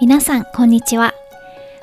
[0.00, 1.12] 皆さん、こんにちは。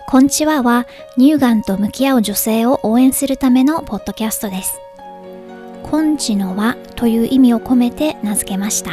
[0.08, 4.79] こんちはは乳がんと向き合う女性を応援するためのポッドキャストです。
[5.84, 8.92] こんちの輪という意味を込めて名付けました。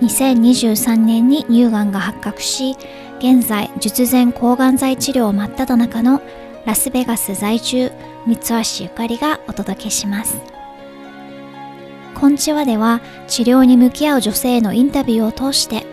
[0.00, 2.76] 2023年に乳がんが発覚し、
[3.20, 6.20] 現在術前抗がん剤治療真っ只中の
[6.66, 7.92] ラスベガス在住
[8.26, 10.40] 三橋ゆかりがお届けします。
[12.16, 15.86] こんちはでは治療に向き合う女性のインタビューを通して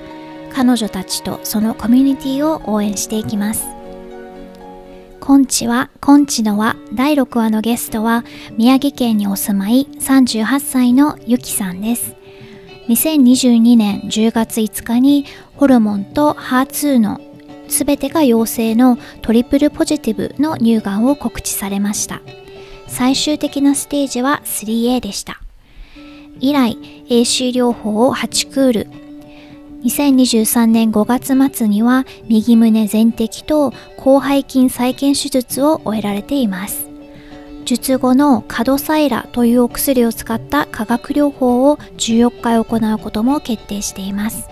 [0.57, 3.67] 彼女たちとそのコミュニティを応援していきます。
[5.19, 8.23] こんちは、こんちのは第6話のゲストは
[8.57, 12.15] 宮城県にお住まい38歳のゆきさんです。
[12.87, 17.21] 2022年10月5日にホルモンと HER2 の
[17.67, 22.23] すべてが陽性のトリプルポジティブの乳がんを告知されました。
[22.87, 25.39] 最終的なステージは 3A でした。
[26.39, 26.75] 以来
[27.09, 29.06] AC 療法を8クール
[29.83, 36.87] 2023年5月末には右胸全摘と広背筋再建手術を終えられています。
[37.63, 44.47] 術後のカドサイラというお薬を使った化学療法を14回行うことも決定しています。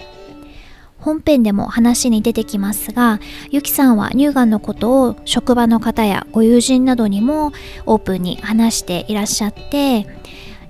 [0.99, 3.19] 本編でも話に出てきますが、
[3.51, 7.53] ゆきさんは乳がんのことを職場の方やご友人などにも
[7.85, 10.07] オープンに話していらっしゃって、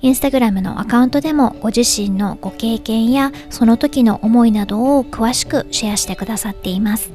[0.05, 7.09] インスタグラムのアカウントでもご自身のご経験やその時の思いなどを詳しくシェアしてくださっています。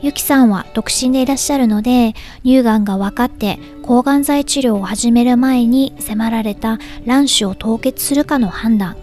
[0.00, 2.14] ゆきさんは独身でいらっしゃるので
[2.44, 8.96] 乳がんが分かって抗がん剤治療を始める前に迫られた卵子を凍結するかの判断。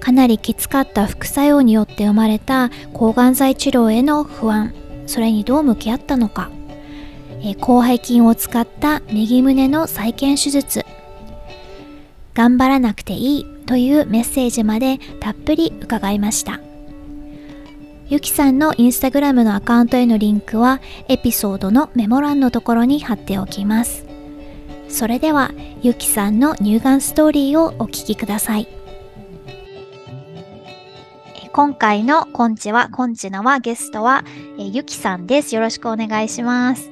[0.00, 4.72] かなりきつかった副作用によって生まれた抗がん剤治療への不安。
[5.06, 6.50] それにどう向き合ったのか、
[7.42, 10.86] え広背筋を使った右胸の再建手術。
[12.40, 16.58] 頑張らなくていいというメッセージまでたっぷり伺いました。
[18.08, 24.06] ゆきさんのインスタグラムのアカウントへのリンクはエピソードのメモ欄のところに貼っておきます。
[24.88, 25.50] それでは
[25.82, 28.66] ゆきさんの乳がんストーリーをお聞きください。
[31.52, 34.24] 今回のこんちは、こんちのはゲストは
[34.56, 35.54] ゆきさんです。
[35.54, 36.88] よろしくお願いします。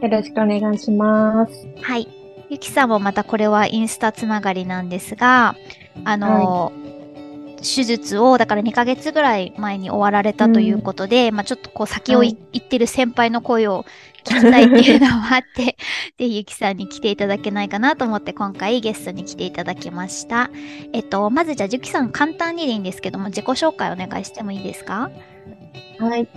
[0.00, 1.52] よろしくお願いします。
[1.80, 2.21] はい。
[2.52, 5.56] ゆきさんもまたこれはインスタつながりなんですが、
[6.04, 13.86] あの、はい、手術をだから2ヶ月ぐらい前に終わられたということで、うん、まあちょっとこう先を行ってる先輩の声を
[14.24, 15.78] 聞きたいっていうのもあって、
[16.18, 20.50] で、ゆきさんに来ていただけないかなと思って今回ゲストに来ていただきました。
[20.92, 25.10] えっと、まずじゃあゆきさん簡単にでいいんですけども、自己紹介お願いしてもいいですか？
[25.98, 26.28] はい。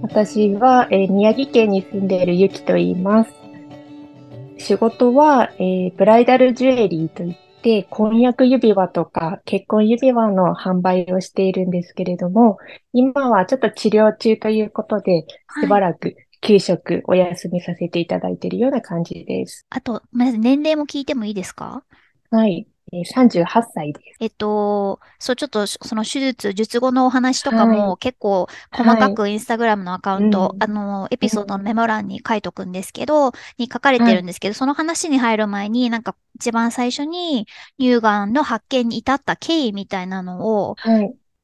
[0.00, 3.37] 私は、えー、宮城県に住んでいるゆきと言います。
[4.58, 12.58] 仕事は、えー、ブライダルジュエリーといって、婚約指輪とか結婚指輪の販売をしているんですけれども、
[12.92, 15.26] 今はちょっと治療中ということで、
[15.60, 19.66] しばらく休職お休みさせていただいているような感じです。
[19.70, 21.82] あと、まず年齢も聞いてもいいですか？
[22.30, 22.66] はい。
[22.92, 24.16] え38歳です。
[24.20, 37.46] えっと、そう、ちょっとその手術、術後のお話とかも結構細かくインスタグラムのアカウント、はい、あの、エピソードのメモ欄に書いとくんですけど、に書かれてるんですけど、はい、その話に入る前になんか一番最初に
[37.78, 40.76] 乳がんの発見に至った経緯みたいなのを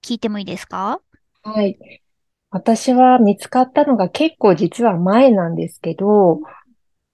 [0.02, 1.00] 聞いてもいいですか？
[1.42, 1.76] はい。
[2.50, 6.40] 私は見つかったのが結構実は前なんですけど、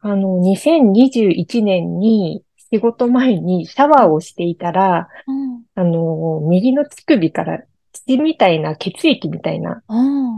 [0.00, 9.82] あの、2021年に仕事前にシャワーをしていたら、うん、あの、右の乳首から血みたいな血液みたいな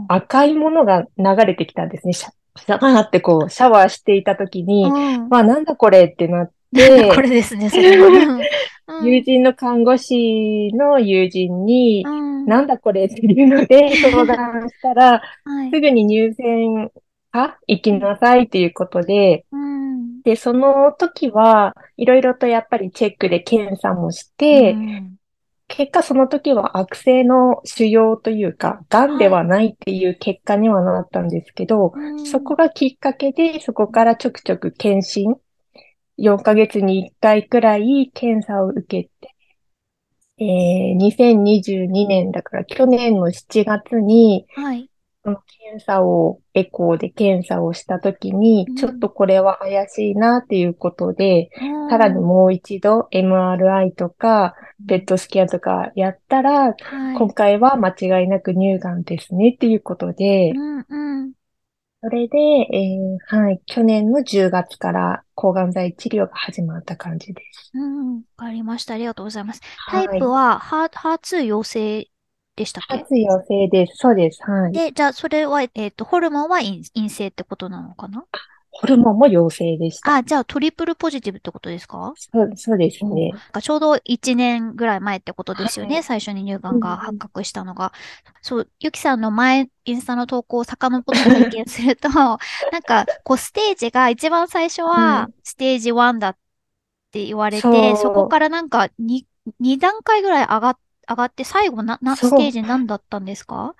[0.07, 2.13] 赤いものが流れてきたんですね。
[2.13, 8.41] シャシャーってこう、シャワーしていた時に、うん、まあなんだこれってなって、これですね、それは。
[9.03, 16.91] 友人の看護師の友人に、うん、なんだこれっていうので 相談したら、はい、すぐに入選
[17.31, 17.57] か？
[17.67, 19.72] 行きなさいっていうことで、うん、
[20.23, 25.15] で、その時はいろいろとやっぱりチェックで検査もして、うん、
[25.67, 35.35] 結果その時は悪性の腫瘍というか、癌ではないっていう結果にはなったんですけど、はい、そこがきっかけで、そこからちょくちょく検診、
[36.19, 39.35] 4ヶ月に1回くらい検査を受けて、
[40.37, 44.89] えー、2022年だから去年の7月に、はい、
[45.23, 54.53] 検査を、エコーで検査をしたときに、ちょっとこれは怪しいなっていうことで、うん、さらにもう一度 MRI とか、
[54.87, 61.31] ペットスキャンとかやったら、はい、今回は間違いなく乳がんですねっていうことで、うんうん、
[62.01, 67.71] それで、えー、はい、去年の10月から抗がん剤治療が始まった感じです。
[67.73, 68.95] うん、わかりました。
[68.95, 69.61] ありがとうございます。
[69.89, 72.09] タイプは、はい、ハーツ陽性
[72.55, 72.97] でしたっけ？
[72.97, 73.93] 初陽性です。
[73.97, 74.41] そうです。
[74.43, 74.71] はい。
[74.71, 78.25] で、じゃあ、それは、えっ、ー、と、ホルモンは陰性ってことなのかな？
[78.75, 80.15] ホルモンも陽性でした。
[80.15, 82.13] あ、じゃあトリプルポジティブってことですか？
[82.15, 83.31] そう、そうですね。
[83.61, 85.95] ちょうど1年ぐらい前ってことですよね。
[85.95, 87.85] はい、最初に乳がんが発覚したのが。
[87.85, 87.87] う
[88.29, 92.37] ん、そう、ゆきさんの前、インスタの投稿を遡って拝見すると、 なん
[92.83, 96.37] か、こう、ステージが一番最初は、ステージ1だっ
[97.11, 99.23] て言われて、うん、そこからなんか2、
[99.61, 100.77] 2段階ぐらい上がっ
[101.09, 103.75] 上がって、最後な、な、ステージ何だったんですか？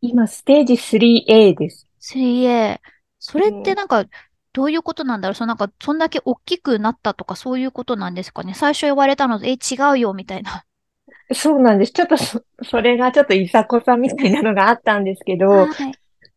[0.00, 1.86] 今、ステージ 3A です。
[2.00, 2.78] 3A。
[3.18, 4.04] それってなんか、
[4.52, 5.34] どういうことなんだろう？
[5.34, 8.54] そのなんか、そんだけ大きくなったとかそういうことなんですかね？
[8.54, 10.64] 最初言われたので、え、違うよ、みたいな。
[11.32, 11.92] そうなんです。
[11.92, 15.68] ちょっとそ、それがちょっといざこさみたいなのがあったんですけど、はい、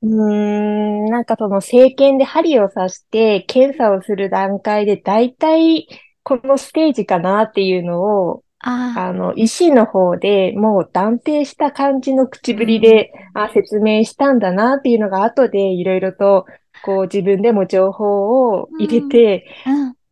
[0.03, 5.87] うーん、なんかその政権で針を刺して検査をする段階で大体
[6.21, 16.45] このステージかなっていうのを、ああの、医師の方でもう断定した感じの口ぶりで、うん、あ説明したんだなっていうのが後でいろいろと
[16.83, 19.45] こう自分でも情報を入れて、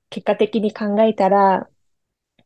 [0.10, 1.68] 結果的に考えたら、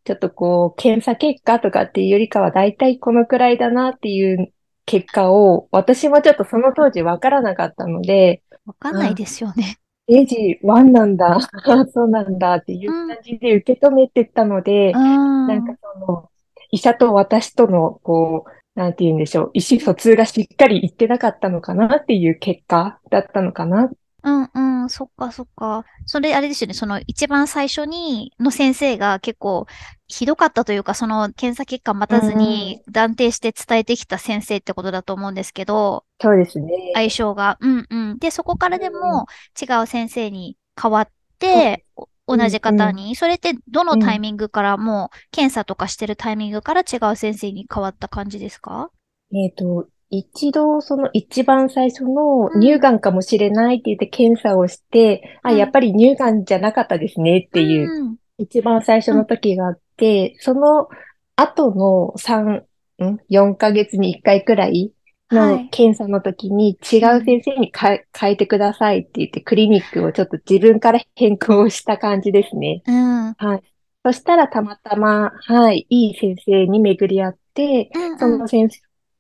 [0.04, 4.54] ちょっとこう、検査結果とかっていうよりかは、だいたいこのくらいだなっていう
[4.86, 8.44] 結果を、私もちょっとその当時わからなかったので。
[8.68, 9.80] わかんないですよね。
[10.07, 11.40] エイジ1なんだ、
[11.92, 16.30] そうなんだっていう感じで受け止めてたので、うん、なんかその、
[16.72, 23.90] 医者と私との、こう、なんて言うんでしょう、意思疎通がしっかりいってなかったのかなっていう結果だったのかな
[24.25, 24.50] うん
[24.81, 25.86] うん、そっかそっか。
[26.06, 29.68] それあれですよね、その一番最初にの先生が結構
[30.07, 36.72] ひどかったというか、その検査結果待たずに断定して伝えてきた先生ってことだと思うんですけど、そうですね。
[36.95, 37.57] 相性が。
[37.62, 38.18] うんうん。
[38.18, 39.27] で、そこからでも
[39.62, 41.86] 違う先生に変わって、
[42.27, 48.89] 同じ方に、それってどのタイミングからもう検査とかしてるタイミングから違う先生に変わった感じですか？
[49.31, 60.88] えっ、と、一度、その一番最初の乳がんかもしれないって言って検査をして、うん、あ、やっぱり乳がんじゃなかったですねっていう、一番最初の時があって、うん、その
[61.36, 62.62] 後の3、
[63.04, 64.94] ん ?4 ヶ月に1回くらい
[65.31, 72.84] の検査の時に違う先生に変え変えてくださいって言ってクリニックをちょっと自分から変更した感じですね。
[72.86, 73.63] うん、はい。
[74.06, 78.80] そしたらたまたま、はい、いい先生に巡り合って、うんうん、その先生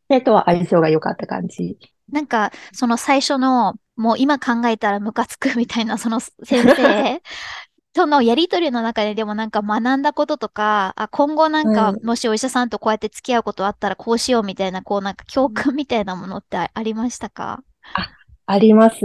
[0.09, 1.77] 生とは相性が良かった感じ。
[2.11, 6.33] なんか、その最初の、もう今考えたらムカつくみたいな、 その先
[6.75, 7.21] 生、
[7.95, 17.63] そのやりとりの中ででもなんか学んだこととか、あ今後なんか、もしお医者さんとこうやって付き合うことあったらこうしようみたいな、こうなんか教訓みたいなものってありましたか？
[17.93, 18.09] あ、
[18.47, 18.99] あります。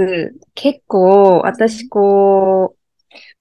[0.55, 2.80] 結構、私こう、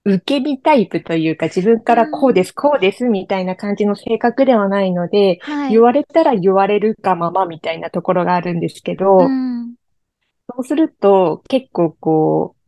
[0.06, 9.74] 受け身タイプというか、自分からこうです、こうですみたいな感じの性格ではないので、はい、言われたら言われるがままみたいなところがあるんですけど、うん、
[10.54, 12.60] そうすると結構こう、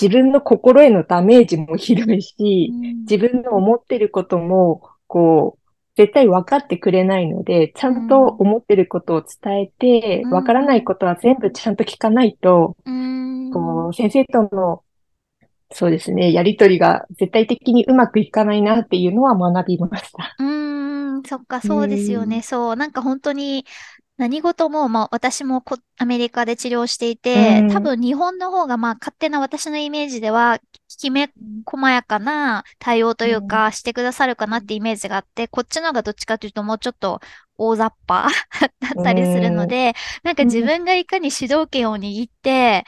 [0.00, 5.64] 自分の心へのダメージもひどいし、うん、自分の思ってることも、こう、
[5.96, 12.76] 絶対分かってくれないので、ちゃんと思ってることを伝えて、分からないことは全部ちゃんと聞かないと、
[13.52, 14.82] こう、先生との
[15.72, 16.32] そうですね。
[16.32, 20.36] やりとりが絶対的にうまくいかないなっていうのは学びました。
[20.38, 22.42] うーん、そっか、そうですよね。
[22.42, 22.76] そう。
[22.76, 23.64] なんか本当に、
[24.16, 30.60] 何事も、まあ私もこアメリカで治療していて、多分日本の方がまあ勝手な私のイメージでは、
[30.98, 31.30] きめ
[31.66, 37.20] 細やかな対応というか、してくださるかなってイメージがあって、こっちの方がどっちかというともうちょっと
[37.58, 38.28] 大雑把
[38.80, 42.84] だったりするので、なんか自分がいかに主導権を握って、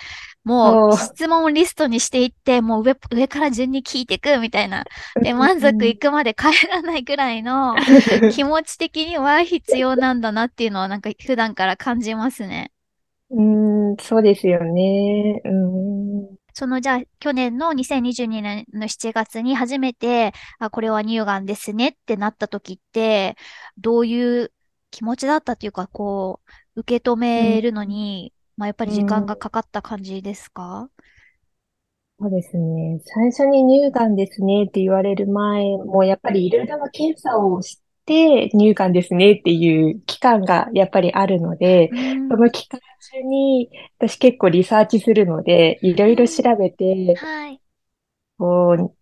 [0.47, 4.85] もう質問リストにしていって、もう上、上から順に聞いていくみたいな。
[5.21, 7.75] で、満足いくまで帰らないぐらいの
[8.33, 12.71] 気持ち的には必要なんだなっていうのはなんか普段から感じますね。
[13.31, 15.41] うん、そうですよね。
[15.45, 16.37] うん。
[16.55, 23.35] そのじゃあ去年の2022年の7月に初めて、あ、これは乳がんですねってなった時って、
[23.79, 24.53] どういう
[24.93, 26.41] 気持ちだったというか、こ
[26.77, 30.91] う、受け止めるのに、まあ、やっぱり時間がかかった感じですか、
[32.19, 32.99] そうですね。
[33.05, 42.81] 最初に乳がんですねって言われる前も、やっぱりいろいろな検査をして乳がんですねっていう期間がやっぱりあるので、うん、その期間
[43.13, 47.61] 中に私結構リサーチするので、いろいろ調べて、はい、
[48.39, 48.97] こう、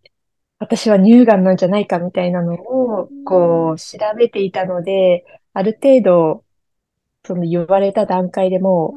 [0.59, 6.45] 私は乳がんなんじゃないかみたいなのを、こう、調べていたので、ある程度、
[7.25, 8.95] その言われた段階でも、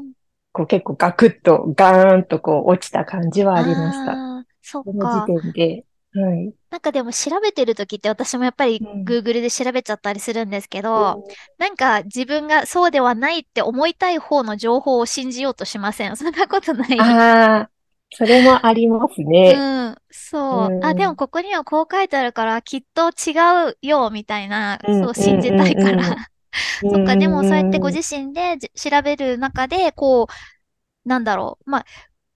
[0.58, 4.16] こう結構ガクッとガーンとこう落ちた感じはありました。
[4.64, 4.92] そっか。
[4.92, 5.86] その時点で。
[6.20, 6.52] はい。
[6.72, 16.18] なんかでも調べてる時って私もやっぱり Google で調べちゃったりするんですけど、うん、なんか自分がそうではないって思いたい方の情報を信じようとしません？
[16.18, 17.00] そんなことない。
[17.00, 17.70] ああ、
[18.12, 19.54] それもありますね。
[19.56, 19.62] う
[19.92, 20.74] ん、そう。
[20.74, 23.34] うん、あ、でもここにはこう書いてあるから、きっと違
[23.70, 26.30] うよ、みたいな、そう信じたいから。
[26.82, 31.70] そっか、でもそうやってご自身で調べる中で、こう、なんだろう。
[31.70, 31.86] まあ、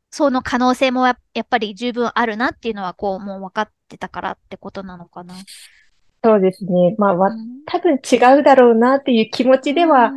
[0.09, 5.35] その可能性もやっぱり十分あるなっていうのは、こう、もう分かってたからってことなのかな。
[6.23, 6.95] そうですね。
[6.97, 10.11] まあ、うん、多分違うだろうなっていう気持ちでは、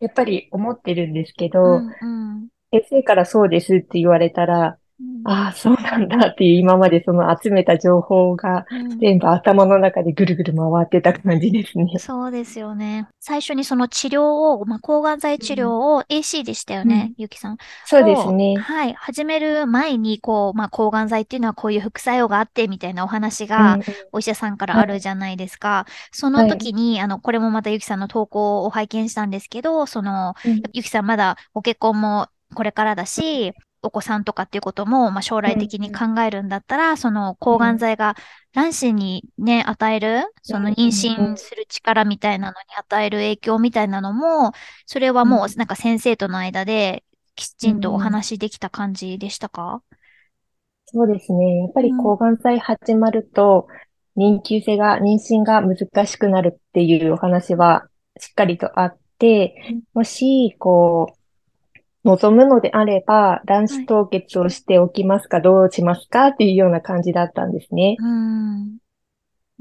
[0.00, 2.06] やっぱり思ってるんですけど、うんう
[2.36, 4.78] ん、先生からそうですって言われたら、
[5.24, 8.66] ああ、そうなんだっていう今までその集めた情報が
[9.00, 11.90] 全部頭の中でぐるぐる回ってた感じですね。
[11.92, 13.08] うん、そうですよね。
[13.20, 17.58] 最初にその治療を、まあ、抗がん剤治療を AC でしたよね、うん、ゆきさん。
[17.84, 18.56] そうですね。
[18.56, 18.94] はい。
[18.94, 23.78] 始める前に、こう、まあ、抗がん剤っていうのはこういう副作用があってみたいなお話が
[24.12, 25.86] お医者さんからあるじゃないですか。
[25.88, 30.34] うん、その時に、はい、あの、これもまたゆきさんの投稿を拝見したんですけど、その、
[30.72, 38.14] ゆきさんまだご結婚もこれからだし、お子さんとかっていうことも、まあ、将来的に考えるんだったら、うん、その抗がん剤が
[38.52, 44.52] 卵子にね、与える、その妊娠する力みたいなのに与える影響みたいなのも、
[44.86, 49.82] それはもうなんか先生との間できちんとお話できた感じでしたか、
[50.92, 51.58] そうですね。
[51.58, 53.68] やっぱり抗がん剤始まると、
[54.16, 59.54] 妊娠性が、妊娠が難しくなるっていうお話はしっかりとあって、
[59.94, 61.19] もし、こう、
[62.04, 67.96] 望むのであれば、卵子凍結をしておきますか、はい、どうしますかっていうような感じだったんですね。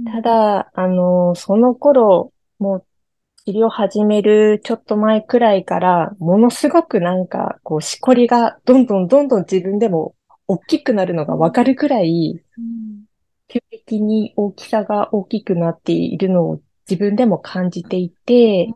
[0.06, 2.86] ただ、あの、その頃、もう
[3.46, 10.16] 治療始めるちょっと前くらいから、ものすごくなんか、こう、しこりがどんどんどんどん自分でも
[10.48, 12.42] 大きくなるのがわかるくらい、
[13.48, 18.68] 急激に大きさが大きくなっているのを自分でも感じていて、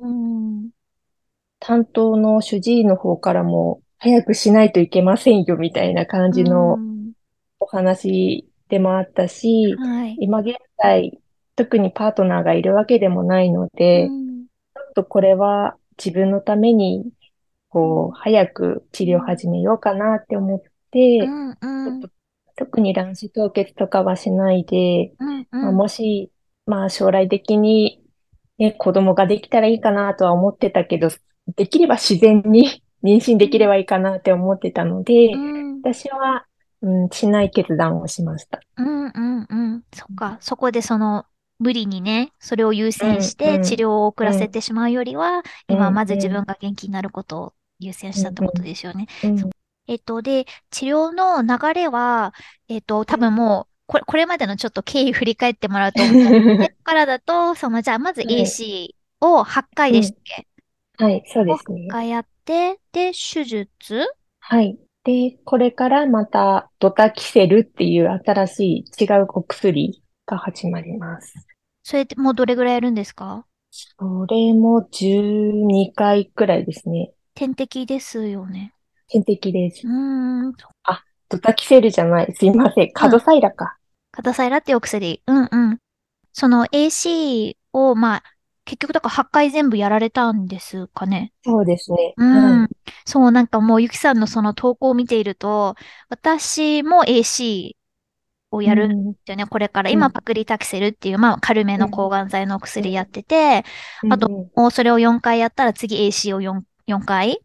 [1.66, 6.78] 担当の主治医の方からも、早くしないといけませんよ、みたいな感じの
[7.58, 11.22] お話でもあったし、はい、今現在、
[11.56, 17.06] 特にパートナーがいるわけでもないので、ちょっとこれは自分のために、
[17.70, 22.02] こう、早く治療始めようかなって思って、うんうん、
[22.58, 26.30] 特に卵子凍結とかはしないで、うんうん、まあ、もし、
[26.66, 28.04] まあ将来的に、
[28.58, 31.10] ね、子供ができたらいいかなとは思ってたけど、
[31.56, 36.46] できれば自然に妊娠できればいいかなって思ってたので、うん、私は、
[36.82, 38.62] うん、しない決断をしました。
[38.78, 39.84] うんうんうん。
[39.94, 40.38] そっか。
[40.40, 41.26] そこでその、
[41.60, 49.08] 無理にね、それを優先して治療を遅らせてしまうよりは、今まず自分が元気になることを優先したってことですよね。
[49.88, 52.34] えっと、で、治療の流れは、
[52.70, 60.48] えっと、多分もう、これ、これまでのちょっと経緯振り返ってもらうと、 ここからだと、その、じゃあ、まず AC を8回でしたっけ、
[60.98, 61.88] はい、そうですね。
[61.88, 64.08] がやって、で、手術？
[64.40, 64.78] はい。
[65.04, 71.34] で、これからまたドタキセルっていう新しい違うお薬が始まります。
[71.84, 73.46] それってもうどれぐらいやるんですか？
[73.72, 77.12] それも12回くらいですね。
[77.34, 78.74] 点滴ですよね。
[79.08, 79.88] 点滴です。
[79.88, 80.54] うん。
[80.84, 82.34] あ、ドタキセルじゃない。
[82.34, 82.92] すいません。
[82.94, 83.78] カドサイラか。
[84.12, 85.24] カドサイラってお薬。
[85.26, 85.80] うんうん。
[86.32, 88.24] その AC を、まあ、
[88.66, 91.34] 結局だから8回全部やられたんですかね。
[91.44, 92.14] そうですね。
[92.18, 92.62] うん。
[92.62, 92.70] はい、
[93.06, 95.76] そう、なんかもうゆきさんのその投稿を見ていると、
[96.10, 97.76] 私も AC
[98.52, 99.90] をやるんですよね、うん、これから。
[99.90, 103.64] 今、パクリタキセルっていう、まあ、軽めの抗がん剤の薬やってて、
[104.04, 107.40] うん、あと、もうそれを4回やったら次 AC を 4, 4回、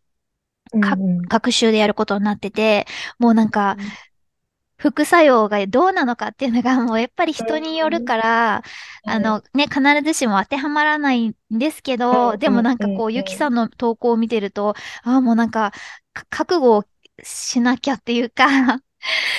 [0.80, 0.96] か、
[1.28, 2.86] 学習でやることになってて、
[3.18, 3.76] もうなんか、
[4.78, 8.62] 副作用がどうなのかっていうのがもうやっぱり人によるから、
[9.04, 15.72] うん、あのね、必ずしも当てはまらないんですけど、うん、でもなんかこう、ゆきさんの投稿を見てると、ああ、もうなんか、
[16.30, 16.84] 覚悟を
[17.22, 18.48] しなきゃっていうか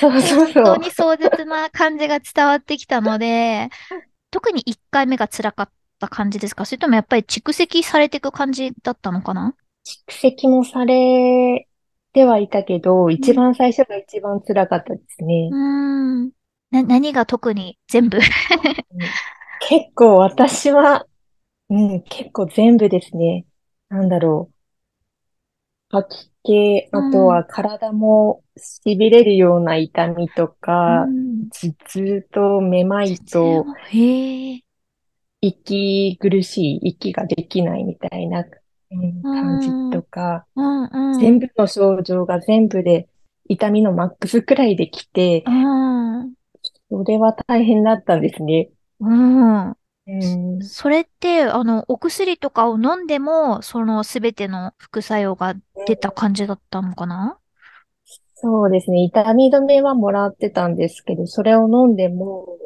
[0.00, 0.22] 本
[0.54, 3.68] 当に壮絶な感じが伝わってきたので、
[4.30, 6.64] 特に1回目が辛かった感じですか？
[6.64, 9.54] それともやっぱり蓄積されていく感じだったのかな？
[10.08, 11.66] 蓄積もされ
[12.12, 15.48] てはいたけど、一番最初が一番辛かったですね。
[15.52, 16.30] うん。
[16.70, 18.18] な、何が特に全部？
[19.60, 21.06] 結構私は、
[21.68, 23.46] うん、結構全部ですね。
[23.88, 24.54] なんだろう。
[25.92, 28.42] 吐き気、あとは体も
[28.86, 33.66] 痺れるような痛みとか、うん、頭痛とめまいと、
[35.40, 38.44] 息苦しい、息ができないみたいな
[39.22, 43.08] 感じとか、うんうん、全部の症状が全部で
[43.48, 45.44] 痛みのマックスくらいできて、
[46.90, 48.70] それは大変だったんですね。
[49.00, 49.76] うん。
[50.62, 55.54] それって、あの、お薬とかを飲んでも、そのすべての副作用が
[55.86, 57.38] 出た感じだったのかな、
[58.34, 59.02] そうですね。
[59.04, 62.56] 痛み止めはもらってたんですけど、それを飲んでも、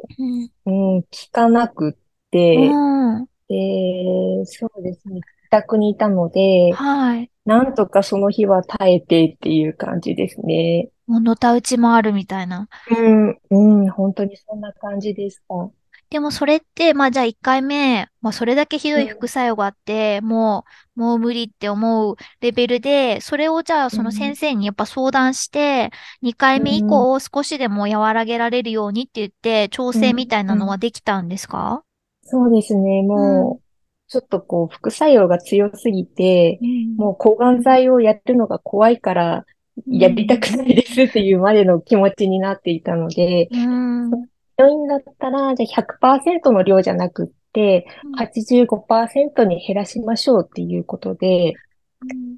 [0.65, 1.93] うん、効かなくっ
[2.31, 5.15] て、うん、で、そうですね。
[5.15, 7.31] 自宅にいたので、はい。
[7.45, 10.89] なんとかその日は耐えてっていう感じですね。
[11.07, 12.67] もうのたうちもあるみたいな。
[12.89, 15.69] うん、うん、本当にそんな感じでした。
[16.09, 31.83] でもそれって、まあじゃあ1回目、まあそれだけひどい副作用があって、うん、もう、もう無理って思うレベルで、それをじゃあその先生にやっぱ相談して、2回目以降少しでも和らげられるようにって言って、調整みたいなのはできたんですか、
[32.25, 33.65] そうですね、もう、
[34.07, 36.59] ちょっとこう副作用が強すぎて、
[36.97, 39.45] もう抗がん剤をやるのが怖いから、
[39.87, 44.09] やりたくないですっていうまでの気持ちになっていたので、うん、
[44.57, 47.85] 病院だったら、じゃあ100%の量じゃなくって、
[48.17, 51.53] 85%に減らしましょうっていうことで、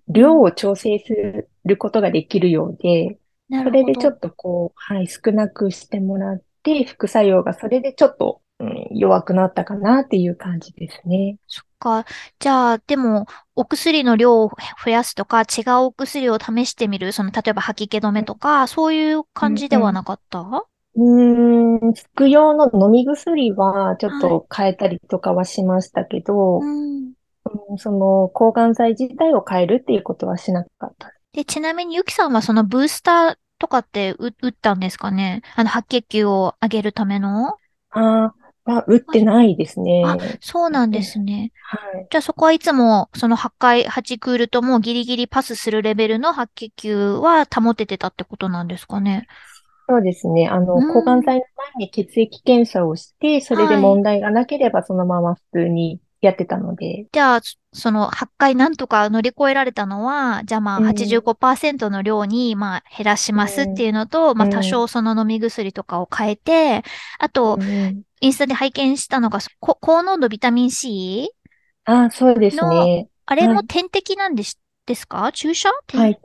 [0.07, 3.19] 量を調整することができるようで、
[3.51, 11.37] それでちょっとこう、はい、少なくしてもらって、副作用がそれでちょっと、うん、弱くなったかなっていう感じですね。
[11.47, 12.05] そっか。
[12.39, 14.51] じゃあ、でも、お薬の量を
[14.83, 21.79] 増やすとか、違うお薬を試してみる、その、例えば吐き気止めとか、そういう感じではなかった、うんうん。
[21.79, 27.17] うん、服用の飲み薬はちょっと変えたりとかはしましたけど、はいうん
[27.77, 31.13] その抗がん剤自体を変えるっていうことはしなかった。
[31.31, 35.43] で、ちなみにゆきさんはそのブースターとかって打ったんですかね？
[35.55, 37.51] あの白血球を上げるための？
[37.51, 37.55] あ
[37.91, 38.35] あ、
[38.87, 40.03] 打ってないですね。
[40.05, 41.51] あ、そうなんですね。
[41.63, 42.07] はい。
[42.09, 49.27] じゃあそこはいつもその8回、8クールともギリギリパスするレベルの白血球は保ててたってことなんですかね。
[49.89, 50.49] そうですね。
[50.49, 51.45] あの、抗がん剤の
[51.75, 57.05] 前に血液検査をして、それで問題がなければそのまま普通にやってたので。
[57.11, 57.41] じゃあ、
[57.73, 66.83] その8回なんとか乗り越えられたのは、じゃあまあ85%の量にまあ減らしますっていうのと、うん、まあ多少その飲み薬とかを変えて、
[67.19, 67.59] あと、
[68.21, 71.29] インスタで拝見したのが、高濃度ビタミン C?
[71.85, 73.07] あそうですね。
[73.25, 75.31] あれも点滴なんです,、ですか？
[75.33, 75.69] 注射？
[75.93, 76.19] はい、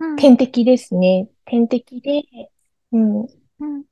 [0.00, 0.16] うん。
[0.16, 1.28] 点滴ですね。
[1.44, 2.22] 点滴で、
[2.92, 3.20] うん。
[3.22, 3.28] うん。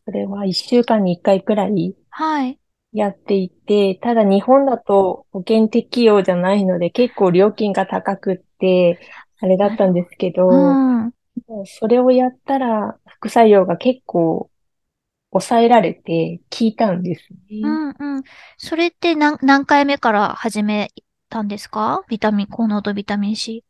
[0.04, 2.58] それは一週間に一回くらいはい。
[2.92, 9.00] やっていて、ただ日本だと保険適用じゃないので結構料金が高くって、
[9.40, 11.12] あれだったんですけど、うん、
[11.64, 14.50] それをやったら副作用が結構
[15.32, 17.60] 抑えられて効いたんですね。
[17.62, 18.22] うんうん。
[18.58, 20.92] それって何何回目から始め
[21.28, 22.04] たんですか？
[22.08, 23.64] ビタミン、高濃度ビタミン C。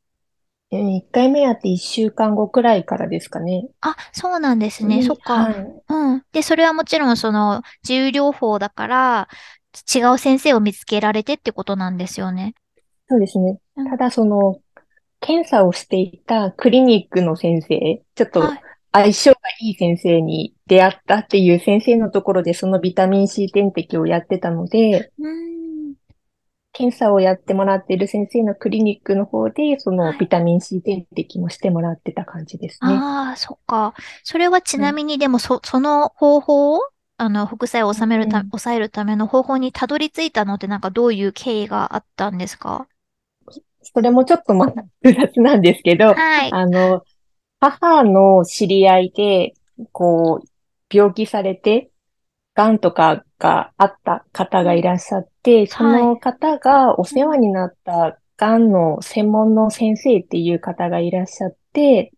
[0.73, 3.69] えー、1回目やって1週間後くらいからですかね。
[3.83, 5.03] あ、そうなんですね。
[5.03, 5.55] そっか、はい。
[5.89, 6.23] うん。
[6.33, 9.29] で、それはもちろんその、自由療法だから、
[9.95, 12.55] 違う先生を見つけられてってことなんですよね。
[13.09, 13.61] そうですね。
[13.91, 14.61] ただその、
[15.21, 18.43] 検査をしていたクリニックの先生、ちょっと
[18.93, 25.53] 相性がいい先生に出会ったっていう先生のところでそのビタミン C 点滴をやってたので、うん
[26.75, 32.95] 検査をやってもらっている先生のクリニックの方で、そのビタミン C 点滴もしてもらってた感じですね。
[32.95, 33.93] ああ、そっか。
[34.25, 36.81] それはちなみにでもそ、その方法を、
[37.19, 42.89] あの、副作用を収めるた、うん、抑えるための方法にたどり着いたのってなんかどういう経緯があったんですか？
[43.83, 46.51] それもちょっとまた複雑なんですけど、はい。
[46.51, 47.03] あの、
[47.63, 49.55] 母の知り合いで、
[49.93, 50.49] こう、
[50.93, 51.91] 病気されて、
[52.55, 62.13] 癌とかがあった方がいらっしゃって、その方がお世話になった癌の専門の先生っていう方がいらっしゃって、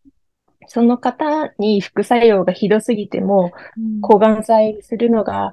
[0.67, 3.53] その方に副作用がひどすぎても、
[4.01, 5.53] 抗がん剤するのが、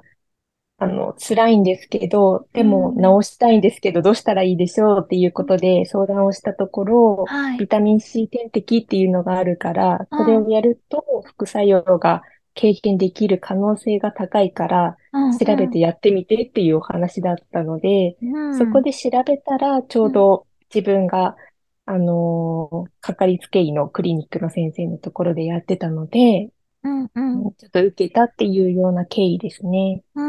[0.82, 2.92] あの、辛いんですけど、でも
[3.22, 7.24] 治したいんですけど、どうしたらいいでしょうっていうことで相談をしたところ、
[7.56, 12.22] ビタミン C 点滴っていうのがあるから、それをやると副作用が
[12.54, 14.96] 経験できる可能性が高いから、
[15.38, 21.36] 調べてやってみてっていうお話だったので、うん、そこで調べたら、ちょうど自分が、
[21.86, 26.50] あのー、かかりつけ医のクリニックの先生のところでやってたので、
[26.84, 30.02] うんうん、ちょっと受けたっていうような経緯ですね。
[30.14, 30.22] う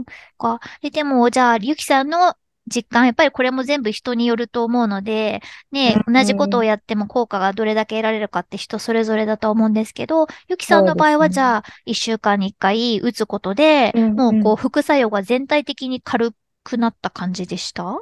[0.00, 0.04] ん。
[0.38, 0.60] か。
[0.82, 2.34] で、でも、じゃあ、ゆきさんの
[2.66, 16.32] 実感、やっぱりこれも全部人によると思うので、ね、同じことをやっても効果がどれだけ得られるかって人それぞれだと思うんですけど、ゆきさんの場合はじゃあ、一週間に一回打つことで、もうこう、副作用が全体的に軽
[16.64, 18.00] くなった感じでした？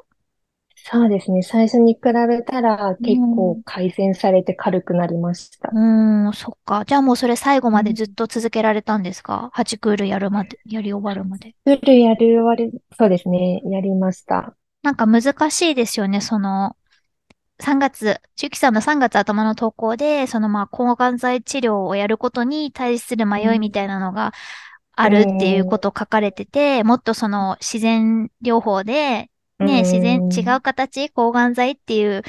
[0.90, 1.42] そうですね。
[1.42, 5.68] 最初に比べたら結構改善されて軽くなりました。
[5.70, 6.84] うん、うんそっか。
[6.86, 11.54] じゃあもうそれ最後までずっと続けられたんですか、うん、?8 クールやるまで、やり終わるまで。
[11.66, 13.60] クールやり終わる、そうですね。
[13.66, 14.54] やりました。
[14.82, 16.22] なんか難しいですよね。
[16.22, 16.74] その、
[17.60, 24.32] 3月、ちきさんの3月頭の投稿で、そのまあ抗がん剤治療をやることに対する迷いみたいなのが
[24.92, 29.30] あるっていうことを書かれてて、もっとその自然療法で
[29.64, 32.22] ね、自然、違う形、抗がん剤っていう、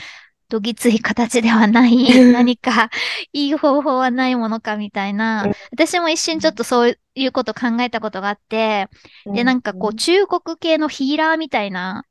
[0.49, 1.95] どぎつい形ではない
[2.31, 2.89] 何か
[3.33, 8.89] いい方法はないものかみたいな、私も一瞬ちょっとそういうこと考えたことがあって、
[9.31, 12.05] で、なんかこう中国系のヒーラーみたいな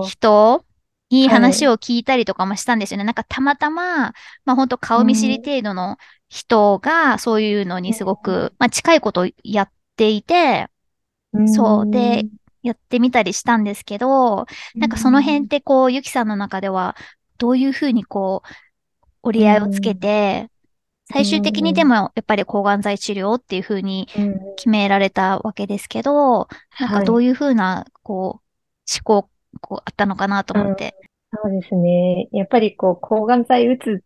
[0.00, 0.64] 人
[1.10, 3.04] に話を聞いたりとかもしたんですよね。
[3.04, 4.12] なんかたまたま、
[4.44, 5.96] まあ本当顔見知り程度の
[6.28, 10.68] 人がそういうのにすごく、まあ近いことをやっていて、
[11.46, 11.90] そう。
[11.90, 12.26] で、
[12.62, 16.96] やってみたりしたんですけど、なんかその辺ってこう、ゆきさんの中では、
[17.38, 18.48] どういうふうにこう、
[19.22, 20.48] 折り合いをつけて、
[21.12, 24.08] 最終的にでもやっぱり抗がん剤治療っていうふうに
[24.56, 26.48] 決められたわけですけど、
[26.80, 28.42] なんかどういうふうな、こう、
[28.90, 29.28] 思考、
[29.60, 30.94] こうあったのかなと思って。
[31.34, 32.28] そうですね。
[32.32, 33.98] やっぱりこう、抗がん剤打つっ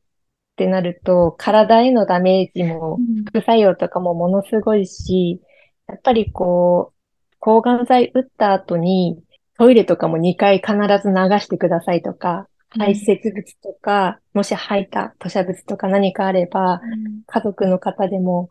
[0.57, 5.41] てなると、体へのダメージも、副作用とかもものすごいし、
[5.87, 6.96] やっぱりこう、
[7.39, 9.19] 抗がん剤打った後に、
[9.59, 10.73] トイレとかも2回必
[11.03, 16.81] ず流してくださいとか、排泄物とか、もし吐いた吐砂物とか何かあれば、
[17.27, 18.51] 家族の方でも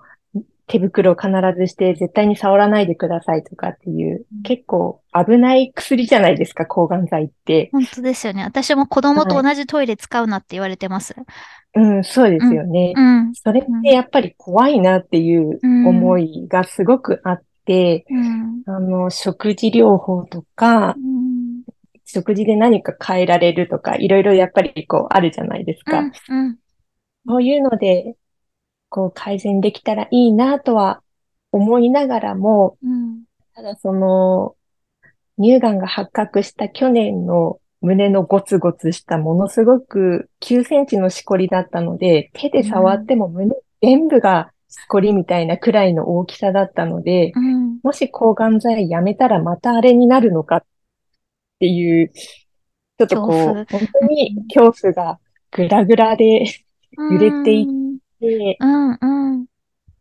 [0.68, 7.70] 手袋を必ずして絶対に触らないでくださいとかっていう、結構危ない薬じゃないですか、抗がん剤って。
[7.72, 8.44] 本当ですよね。
[8.44, 11.14] 私も子供と同じトイレ使うなって言われてます。
[11.14, 17.46] はい、うん、そうですよね、うん、それってやっぱり怖いなっていう思いがすごくあって、
[18.10, 21.64] うん、あの、食事療法とか、うん、
[22.06, 26.00] 食事で何か変えられるとか、いろいろやっぱりこうあるじゃないですか。
[26.00, 26.12] うん、
[27.28, 28.16] そういうので、
[28.90, 31.02] こう改善できたらいいなとは
[31.52, 32.78] 思いながらも、
[33.56, 34.56] ただその、
[35.38, 44.52] 乳がんが発覚した去年の胸のゴツゴツしたものすごく9センチのしこりだったので、手で触っても胸全部が
[44.88, 50.64] こりみたいなくらいの大きさだったので、うん、もし抗がん剤やめたらまたあれになるのかっ
[51.60, 55.20] ていう、ちょっとこう、本当に恐怖が
[55.52, 56.46] ぐらぐらで
[57.12, 57.66] 揺れていっ
[58.20, 59.46] て、うんうん。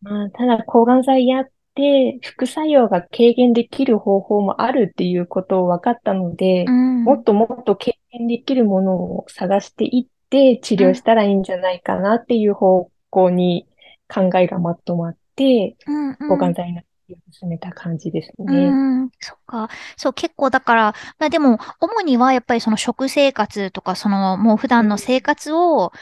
[0.02, 13.66] まあ、ただ抗がん剤やって副作用が軽減できる方法もあるっていうことを分かったので、うん、もっともっと軽減できるものを探していって治療したらいいんじゃないかなっていう方向に
[14.08, 15.76] 考えがまとまって、
[16.28, 16.82] 抗がん剤の
[17.32, 18.66] 進めた感じですね。
[18.66, 19.68] うん、そっか。
[19.96, 25.92] そう、結構だから、まあでも、主にはやっぱりその食生活とか、そのもう普段の生活を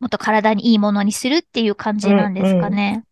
[0.00, 3.04] もっと体にいいものにするっていう感じなんですかね。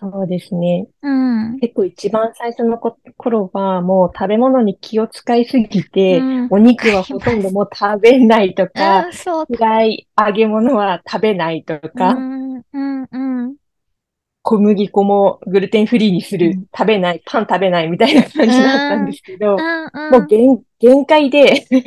[0.00, 0.86] うんうん、そうですね。
[1.02, 1.58] うん。
[1.60, 13.18] 結構一番最初の頃はもう食べ物に気を使いすぎて、うん、お肉はほとんどもう食べないとか、 うん、そう辛い揚げ物は食べないとか、うんうんう
[13.50, 13.56] ん。
[14.42, 21.82] 小麦粉もグルテンフリーにする、うん、食べない、パン食べないみたいな感じだったんですけど、うんうん、もう限限界で、 結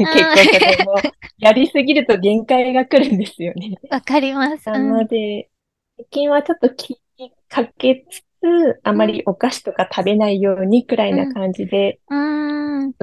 [0.85, 0.95] 構も、
[1.39, 3.77] やりすぎると限界が来るんですよね。
[3.89, 4.69] わかります。
[4.69, 5.49] なので、
[5.97, 11.99] 最近はちょっと気にかけつつ、あまりお菓子とか食べないようにくらいな感じで、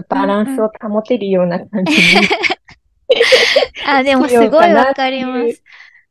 [0.09, 1.99] バランスを保てるような感じに。
[3.87, 5.63] あ、でもすごいわかります。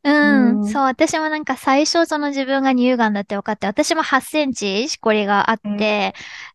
[0.09, 5.77] うん、そう、私もなんか最初その自分が乳がんだって分かって、私も8センチしこりがあって、うん、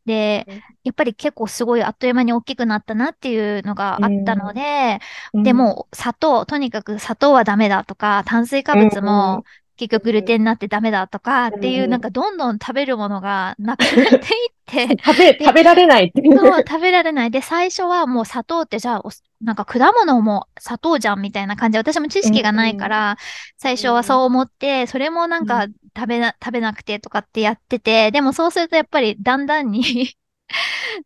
[0.07, 0.47] で、
[0.85, 5.01] やっぱり結構すごいあっという間に大きくなったなっていうのがあったので、
[5.35, 9.45] うん、でも砂糖、とにかく砂糖はダメだとか、炭水化物も
[9.83, 14.19] 結局グルテンになってダメだとかっていう、なんかどんどん食べるものがなくなっていっ
[14.65, 14.97] て。
[15.05, 16.39] 食べ、食べられないっていう。
[16.39, 17.33] そう、食べられない。
[17.33, 19.03] で、最初はもう砂糖ってじゃあ、
[19.41, 23.17] なんか果物も砂糖じゃんみたいな感じで、私も知識がないから、
[23.59, 25.67] 最初はそう思って、それもなんか
[25.97, 30.15] 食べな、食べなくてとかってやってて、でもそうするとやっぱりだんだんに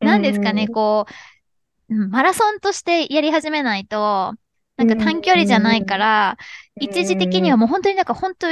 [0.00, 1.06] 何ですかね、こ
[1.88, 4.34] う、マラソンとしてやり始めないと、
[4.76, 6.36] なんか短距離じゃないから、
[6.80, 8.48] 一時的にはもう本当になんか本当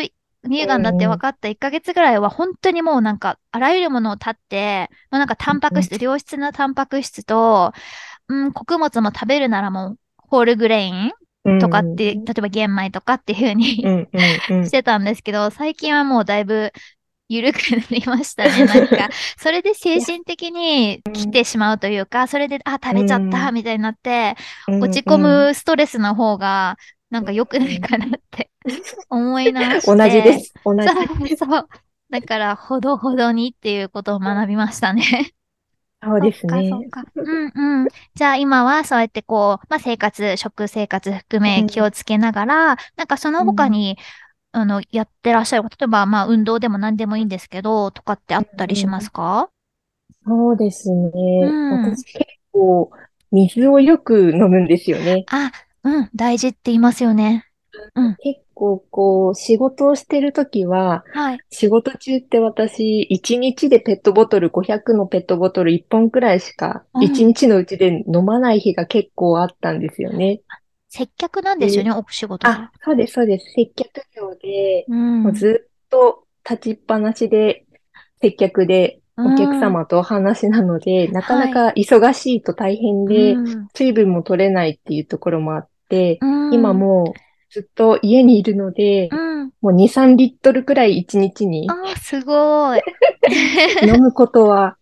[0.49, 7.73] 乳がんだって分かった1ヶ月ぐらいは本当にもうなんかあらゆるものを立って、もうなんかタンパク質、良質なタンパク質と、
[8.29, 11.13] うん、穀物も食べるならもうホールグレイン
[11.61, 13.77] とかって、例えば玄米とかっていう風に
[14.67, 16.73] してたんですけど、最近はもうだいぶ
[17.29, 18.51] 緩くなりましたね。
[18.67, 19.09] なんか、
[19.39, 24.37] それで精神的に来てしまうというか、それで、あ、食べちゃったみたいになって、
[24.69, 26.77] 落ち込むストレスの方が、
[27.11, 28.51] なんか良くないかなって
[29.09, 29.97] 思い直して。
[29.97, 30.55] 同じです。
[30.65, 30.75] 同
[31.27, 31.37] じ。
[31.37, 31.69] そう。
[32.11, 35.35] だから、ほどほどにっていうことを学びましたね。
[36.05, 36.69] そうですね。
[36.69, 37.33] そうか、そうか。
[37.33, 37.89] うんうん。
[38.15, 43.97] じゃあ今はそうやってこう、まあ生活、食生活含め気をつけながら、うん、なんかその他に、うん、
[44.55, 49.51] あの、やってらっしゃる、例えばまあ運動でも何でもいいんですけど、とかってあったりしますか、
[50.27, 51.11] うん、そうですね。
[51.43, 52.91] うん、私結構、
[53.33, 55.25] 水をよく飲むんですよね。
[55.31, 55.51] あ、
[55.83, 57.47] うん、大事って言いますよね。
[57.97, 61.39] うん、結構こう、仕事をしてるときは、はい。
[61.51, 70.43] 仕事中って私、1日でペットボトル、500のペットボトル1本くらいしか、1日のうちで飲まない日が結構あったんですよね。
[70.97, 73.53] 接客なんですよね、お仕事あ、そうです、そうです。
[73.53, 77.67] 接客業で、うん、もうずっと立ちっぱなしで、
[78.21, 87.13] 接客で、お客様とお話なので、うん、なかなか忙しいと大変で、はい、水分も取れないっていうところもあって、うん、今も
[87.51, 91.69] ずっと家にいるので、うん、もう2、3リットルくらい1日に。
[91.69, 92.81] あ、すごい。
[93.83, 94.77] 飲むことは、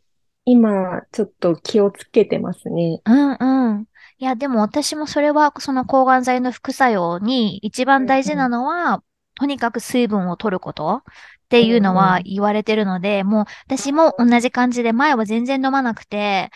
[0.45, 3.01] 今、ちょっと気をつけてますね。
[3.07, 3.87] うんうん。
[4.23, 9.03] いや、でも私もそれは、その抗がん剤の副作用に一番大事なのは、
[9.35, 11.03] とにかく水分を取ることっ
[11.49, 16.53] ていうのは言われてるので、もう私も同じ感じで前は全然飲まなくて、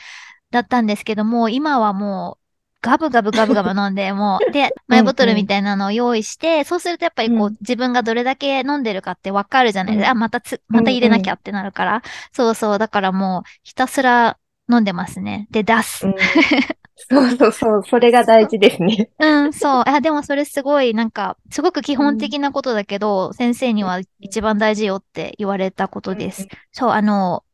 [0.52, 2.46] だったんですけども、今はもう
[2.82, 10.12] ガブガブガブガブ飲んで、 もう、で、マイボトルみたいなのを用意して、そうするとやっぱりこう、自分がどれだけ飲んでるかってわかるじゃないですか。
[10.12, 12.02] あ、またつ、また入れなきゃってなるから。
[12.30, 12.78] そうそう。
[12.78, 14.38] だからもう、ひたすら
[14.70, 15.48] 飲んでますね。
[15.50, 16.06] で、出す。
[16.96, 17.82] そうそうそう。
[17.84, 19.10] それが大事ですね。
[19.18, 19.84] うん、そう。
[19.86, 26.46] あ、でもそれすごい、なんか、すごく基本的なことだけど、先生には一番大事よって言われたことです。
[26.72, 27.44] そう、あの、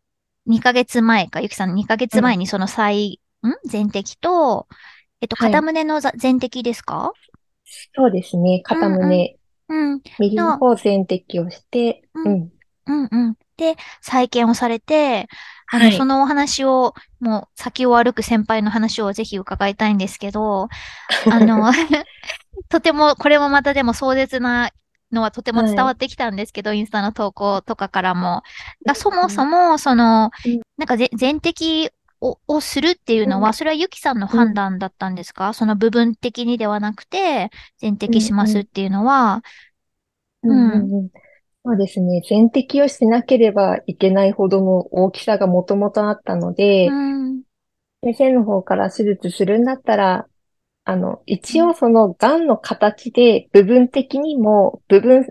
[0.46, 4.66] 2ヶ月前か、ゆきさん2ヶ月前にその再、ん全摘と、
[5.20, 7.12] えっと、片胸の全摘ですか？
[7.94, 8.60] そうですね。
[8.64, 9.36] 片胸。
[9.68, 12.52] うん、右の方全摘をして、うん。
[12.86, 13.36] うんうん。
[13.56, 15.28] で、再建をされて、
[15.72, 20.68] あの、はい、そのお話を、もう先を歩く先輩の話をぜひ伺いたいんですけど、
[21.32, 21.72] あの、
[22.68, 24.70] とても、これもまたでも壮絶な
[25.10, 28.42] のはとても伝わってきたんですけど、はい、インスタの投稿とかからも。
[28.94, 30.30] そもそも、その、
[30.76, 31.08] なんか全
[31.38, 39.42] 摘ををするっていうのは、それはゆきさんの判断だったんですか、うん、その部分的にではなくて、全摘しますっていうのは。
[40.42, 41.08] うん、うん、
[41.64, 42.22] そうですね。
[42.28, 47.42] 全摘をしなければいけないほどの大きさがもともとあったので、うん、
[48.02, 50.26] 先生の方から手術するんだったら、
[50.84, 55.24] あの、一応その癌の形で部分的にも、部分、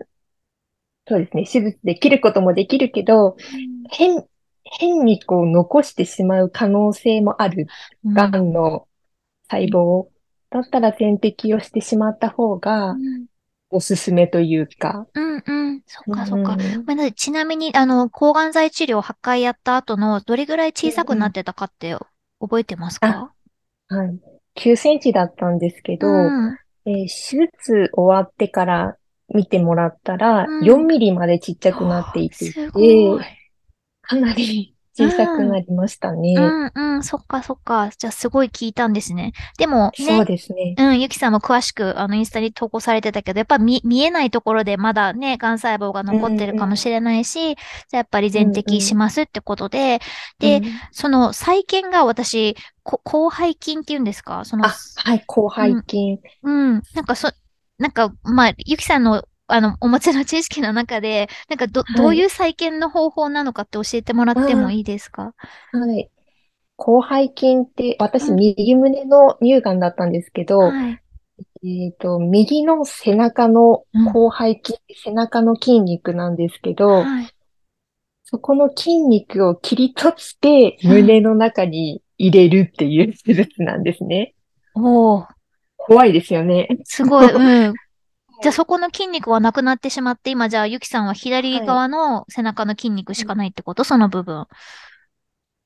[1.06, 3.36] そうですね、手術で切ることもできるけど、
[3.90, 4.24] 変、
[4.64, 7.66] 変にこう残してしまう可能性もある、
[8.04, 8.88] 癌の
[9.50, 10.08] 細胞、
[10.48, 12.94] だったら点滴をしてしまった方が、
[13.72, 15.06] おすすめというか。
[15.14, 15.82] うんうん。
[15.86, 16.56] そっかそっか。
[16.86, 21.96] うん、ちなみに、あの、抗がん剤治療8回やった後の、どれぐらい小さくなってたかって
[22.38, 23.32] 覚えてますか、
[23.88, 24.20] うん、はい。
[24.56, 28.96] 9センチだったんですけど、うん、えー、手術終わってから
[29.34, 32.80] 見てもらったら、4ミリまでちっちゃくなっていて、すご
[33.18, 33.20] い。
[34.02, 36.34] かなり小さくなりましたね。
[36.36, 37.90] うん、うん、うん、そっかそっか。
[37.96, 39.32] じゃあすごい聞いたんですね。
[39.56, 40.74] でも、ね、そうですね。
[40.76, 50.00] うん、ゆきさんも詳しく、あの、インスタに投稿されてたけど、やっぱ見、見えないところでまだね、癌細胞が残ってるかもしれないし、うんうん、じゃあやっぱり全摘しますってことで、
[50.40, 54.44] うんうん、で、その再建が私、こ広背筋って言うんですか？
[54.44, 56.74] その、あ、はい、広背筋、うん。
[56.74, 56.82] うん。
[56.94, 57.30] なんかそ、
[57.78, 65.34] なんか、まあ、ゆきさんのあの、お持ちの知識の中で、なんかど、どういう再建の方法なのかって教えてもらってもいいですか？
[65.72, 66.10] はい。
[66.78, 71.00] 広背筋って、私、右胸の乳がんだったんですけど、はい、
[71.64, 77.28] えっ、ー、と、右の背中の広背筋、うん、背中の筋肉なんですけど、はい、
[78.24, 84.34] そこの筋肉を切り取って胸の中に入れるっていう手術なんですね。
[84.74, 85.26] おお。
[85.76, 86.68] 怖いですよね。
[86.84, 87.30] すごい。
[87.30, 87.74] うん。
[88.42, 94.46] じゃあそこの筋肉はなくなってしまって、今じゃあゆきさんは左側の背中の筋肉しかないってこと、はい、その部分。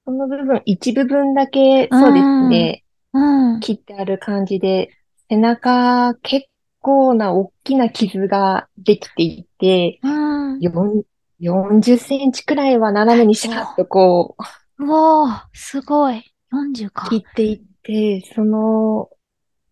[0.04, 2.84] その部分、一部分だけ、そうですね。
[3.14, 3.60] うん。
[3.60, 4.90] 切ってある感じで、
[5.30, 6.48] 背中、結
[6.80, 14.36] 構な大きな傷ができていて、うん、40センチくらいは斜めにシャッとこ
[14.78, 14.84] う。
[14.84, 16.22] うわー、すごい。
[16.52, 17.08] 40か。
[17.08, 19.08] 切っていって、その、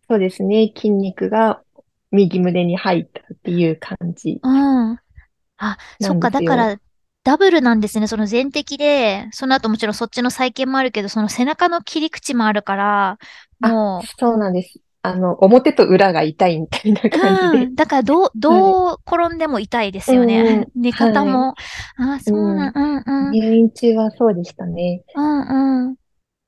[0.09, 1.61] そうですね、筋肉が
[2.15, 4.39] 右胸に入ったっていう感じ。
[4.41, 4.99] うん。
[5.57, 6.77] あ、そっか、だから、
[7.23, 8.07] ダブルなんですね。
[8.07, 13.17] その全摘で、その後もちろんそっちの再建もあるけど、その背中の切り口もあるから、
[13.59, 14.07] もう。
[14.19, 14.79] そうなんです。
[15.01, 17.65] あの、表と裏が痛いみたいな感じで。
[17.65, 20.67] うん、だから、どう、どう転んでも痛いですよね。
[20.75, 21.53] 寝方も。
[21.95, 25.03] はい、あ、そうな、うん、うん、入院中はそうでしたね。
[25.15, 25.95] うんうん。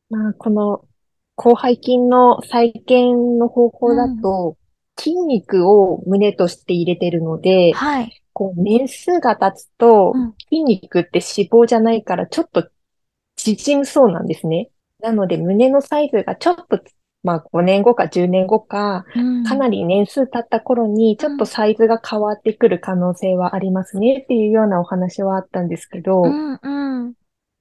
[0.10, 0.82] まあ、この、
[1.40, 4.57] 広背筋の再建の方法だと、
[4.98, 8.24] 筋肉を胸として入れてるので、はい。
[8.34, 10.14] こう、年数が経つと、
[10.50, 12.68] 筋肉って脂肪じゃないから、ちょっと
[13.36, 14.70] 縮むそうなんですね。
[15.02, 16.82] なので、胸のサイズがちょっと
[17.28, 19.06] まあ5年後か10年後か、
[19.48, 27.14] かなり年数経った頃にちょっとサイズが変わってくる可能性はありますねっていうようなお話はあったんですけど、うんうん、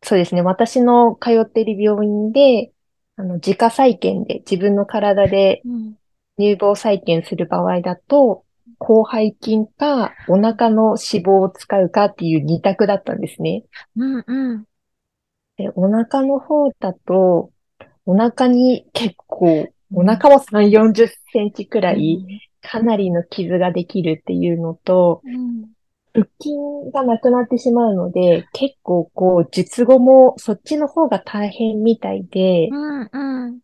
[0.05, 0.43] そうですね。
[0.43, 2.73] 私の通っている病院で、
[3.17, 5.63] あの、自家再建で自分の体で
[6.39, 8.45] 乳房再建する場合だと、
[8.81, 13.65] 広背筋かお腹の脂肪を使うかっていう二択だったんですね。
[13.97, 14.65] うんうん、
[15.57, 17.51] でお腹の方だと、
[18.05, 22.25] お腹に結構、お腹も3、40センチくらい、
[22.61, 25.23] かなりの傷ができるっていうのと、
[26.13, 26.55] 腹筋
[26.93, 33.59] がなくなってしまうので、結構こう、術後もそっちの方が大変みたいで、うんうん、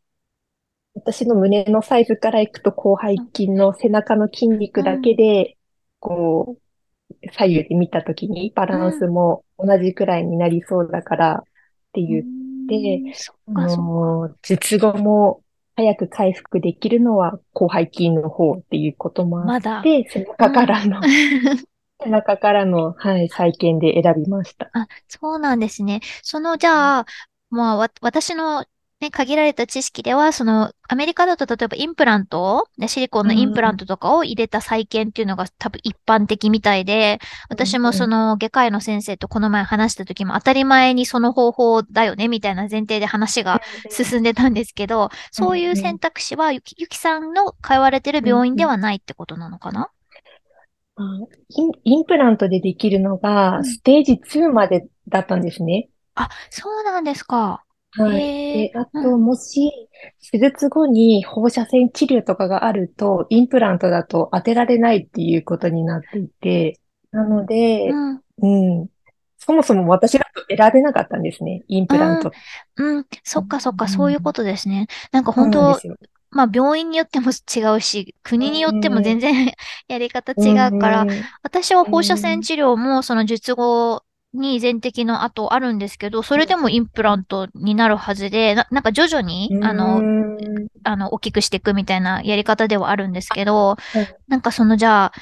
[0.94, 5.56] 私の胸のサイズからいくと広背筋の背中の筋肉だけで、
[6.00, 6.62] こう、
[7.32, 11.42] 左右で見たときにバランスも同じくらいになりそうだからっ
[11.92, 12.22] て言っ
[12.68, 13.02] て、
[13.54, 15.42] あの、術後も
[15.76, 21.00] 早く回復できるのは広背筋の方っていうこともあって、ま、背中からの、
[22.02, 24.70] 背中からの、はい、再建で選びました。
[24.72, 26.00] あ、そうなんですね。
[26.22, 27.06] その、じゃあ、
[27.50, 28.64] まあ、私の
[29.02, 37.18] ね、限られた知識では、その、アメリカだと例えばインプラント、ね、シリコンのインプラントとかを入れた再建っていうのが多分一般的みたいで、
[37.50, 43.60] 私もその外科医の先生とこの前話した時も当たり前にその方法だよね、みたいな前提で話が
[43.90, 49.90] 進んでたんですけど、そういう選択肢はゆきゆきさんの通われてる病院ではないってことなのかな、
[51.84, 55.88] インプラントでできるのが、ステージ2までだったんですね。
[56.14, 57.64] あ、そうなんですか。
[57.94, 58.18] はい。
[58.18, 59.70] で、あと、もし、
[60.30, 68.88] 手術後に放射線治療とかがあると、インプラントだと当てられないっていうことになっていて、なので、うん、うん。
[69.36, 72.30] そもそも私だと選べなかったんですね、インプラント。
[72.76, 74.86] うん、うん、そっかそっか、そういうことですね。
[75.10, 75.78] なんか本当、
[76.30, 79.52] まあ病院によっても違うし、国によっても全然
[79.88, 81.06] やり方違うから、
[81.42, 90.02] 私は放射線治療もその術後に全摘の後あるんですけど、それでもインプラントになるはずで、ななんか徐々に、あの、
[90.84, 93.76] あの、大きくしていくみたいなやり方ではあるんですけど、
[94.28, 95.12] なんかそのじゃあ、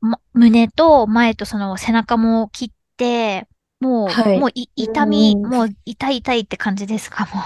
[0.00, 3.46] ま、胸と前とその背中も切って、
[3.80, 7.40] もう、はい、もう痛み、もう痛い痛いって感じですか、 も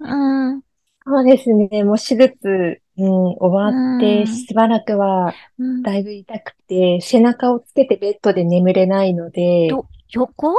[0.00, 0.04] う。
[0.08, 0.62] うん。
[1.06, 1.84] そうですね。
[1.84, 3.06] もう手術、うん、
[3.38, 5.34] 終わってしばらくは
[5.82, 9.70] だいぶ痛くて、背中をつけてベッドで眠れないので、
[10.12, 10.54] 横？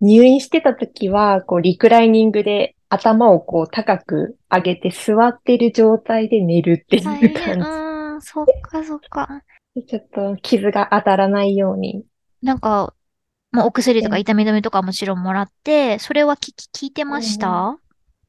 [0.00, 7.68] 入院してた時は、こう、リクライニングで頭をこう高く上げて座ってる状態で寝るっていう感じ。
[7.68, 9.42] うん、そっかそっか。
[9.86, 12.04] ちょっと傷が当たらないように。
[12.42, 12.94] なんか、
[13.52, 17.78] まあ、お薬とか痛み止めとかもちろんもらって、それは聞聞いてました、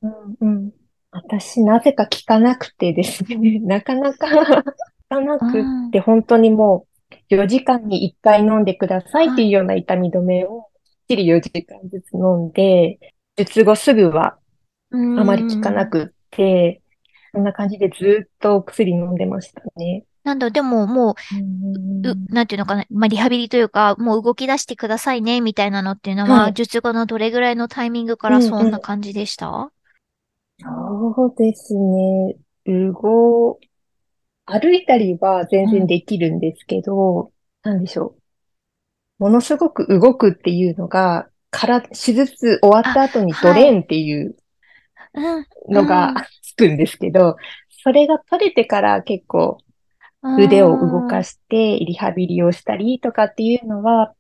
[0.02, 0.72] うん、うん、
[1.12, 4.66] 私、なぜか聞かなくてですね、 なかなか聞
[5.10, 5.46] かなく
[5.88, 6.91] って、本当にもう、
[7.36, 13.00] 4時間に1回飲んでくださいっていうような痛み止めを、きっちり4時間ずつ飲んで、
[13.38, 14.38] 術後すぐは
[14.92, 16.82] あまり効かなくって、
[17.34, 20.04] そんな感じでずっとお薬飲んでましたね。
[20.24, 29.70] なんだ、でももう、うなんていうのかな、まあ、リハビリというか、もう動き出してくださいね、みたいなのっていうのは、はい、術後のどれぐらいのタイミングからそんな感じでした、うんうん
[30.64, 32.36] そうですね。
[32.68, 33.60] うご、
[34.52, 37.32] 歩いたりは全然できるんですけど、
[37.64, 38.16] なんでしょ
[39.20, 39.24] う。
[39.24, 44.36] ものすごく動くっていうのが、から、手術終わった後にドレーンっていう
[45.70, 47.36] のがつくんですけど、
[47.84, 49.58] それが取れてから結構
[50.40, 54.14] 腕を動かしてリハビリをしたりとかっていうのは、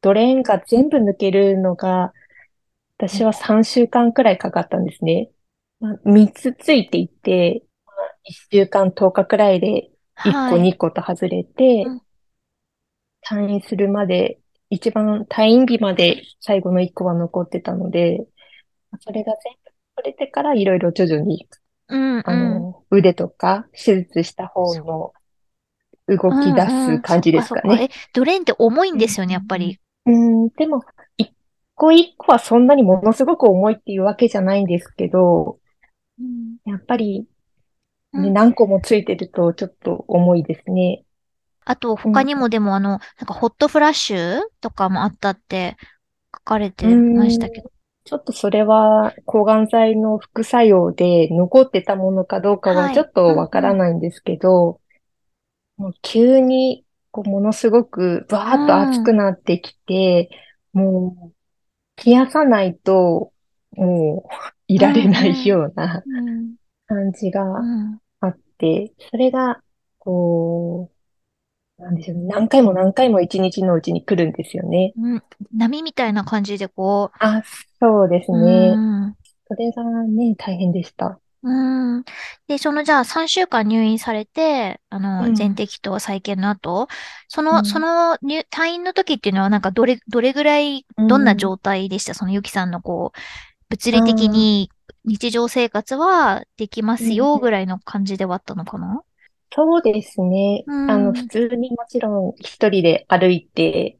[0.00, 2.12] ドレーンが全部抜けるのが、
[2.98, 5.30] 私は3週間くらいかかったんですね。
[5.80, 7.62] まあ、3つついていて、
[8.24, 12.00] 1週間10日くらいで1個2個と外れて、はい、
[13.26, 14.38] 退院するまで、
[14.70, 18.24] 一番退院日まで最後の1個は残ってたので、
[19.00, 21.48] それが全部取れてからいろいろ徐々に、
[21.88, 25.12] うんうん、あの、腕とか手術した方の
[26.08, 27.60] 動き出す感じですかね。
[27.64, 29.78] うんうん、え、ドレーンって重いんですよね、やっぱり。
[30.06, 30.82] うん、でも、
[31.16, 31.32] 一
[31.74, 35.58] 個一個はそんなにものすごく重いっていうわけじゃないんですけど、
[36.18, 37.26] うん、やっぱり、
[38.12, 41.04] ね、何個もついてるとちょっと重いですね。
[41.64, 45.76] あと、他にもでもあの、なんかホットフラッシュとかもあったって
[46.34, 47.70] 書かれてましたけど。
[48.04, 54.80] ちょっとそれは抗がん剤の副作用で残ってたものかどうかはちょっとわからないんですけど、
[55.76, 60.30] もう急にこうものすごくバーッと熱くなってきて、
[60.72, 63.32] もう冷やさないと
[63.76, 64.34] もう
[64.66, 66.02] いられないような
[66.92, 67.42] 感じが
[68.20, 69.62] あって、それが
[69.98, 70.90] こ
[71.78, 72.26] う、なんでしょうね。
[72.26, 74.92] 何回も何回も一日のうちに来るんですよね。
[74.96, 75.22] うん。
[75.56, 77.16] 波みたいな感じでこう。
[77.18, 77.42] あ、
[77.80, 78.74] そうですね。
[78.74, 79.16] うん、
[79.48, 81.18] それがね、大変でした。
[81.44, 82.04] うん。
[82.46, 86.86] で、そのじゃあ3週間入院されて、あの、うん、全摘と再建の後、
[87.26, 93.18] その、うん、その入、退院の時っていうのはなんかどれ、どれぐらい、どんな状態でした、そのゆきさんのこう、
[93.70, 94.70] 物理的に
[95.04, 99.02] 日常生活はできますよぐらいの感じではあったのかな、
[99.54, 100.64] そうですね。
[100.66, 103.98] うん、あの、普通にもちろん一人で歩いて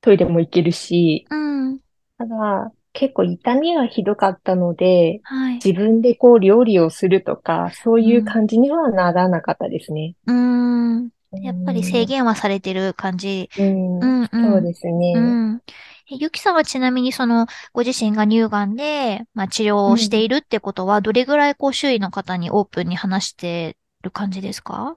[0.00, 1.78] トイレも行けるし、うん、
[2.18, 10.14] ただ、結構痛みがひどかったので、はい、自分でこう料理をするとか、そういう感じにはならなかったですね。
[10.26, 11.08] うん。
[11.42, 13.48] やっぱり制限はされてる感じ。
[13.58, 13.98] うん。
[14.00, 15.14] うん、そうですね。
[15.16, 15.62] うん。
[16.18, 24.96] ゆきさんはちなみにその、ご自身が乳がんで、まあ、治療をしているってことは、どれぐらいこう周囲の方にオープンに話してる感じですか？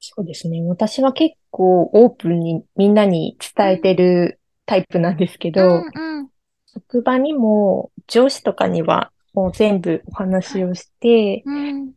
[0.00, 0.62] そうですね。
[0.62, 6.28] 私は結構オープンにみんなに伝えてるタイプなんですけど、うんうん、
[6.66, 11.92] 職場にも上司とかにはもう全部お話をして、うん、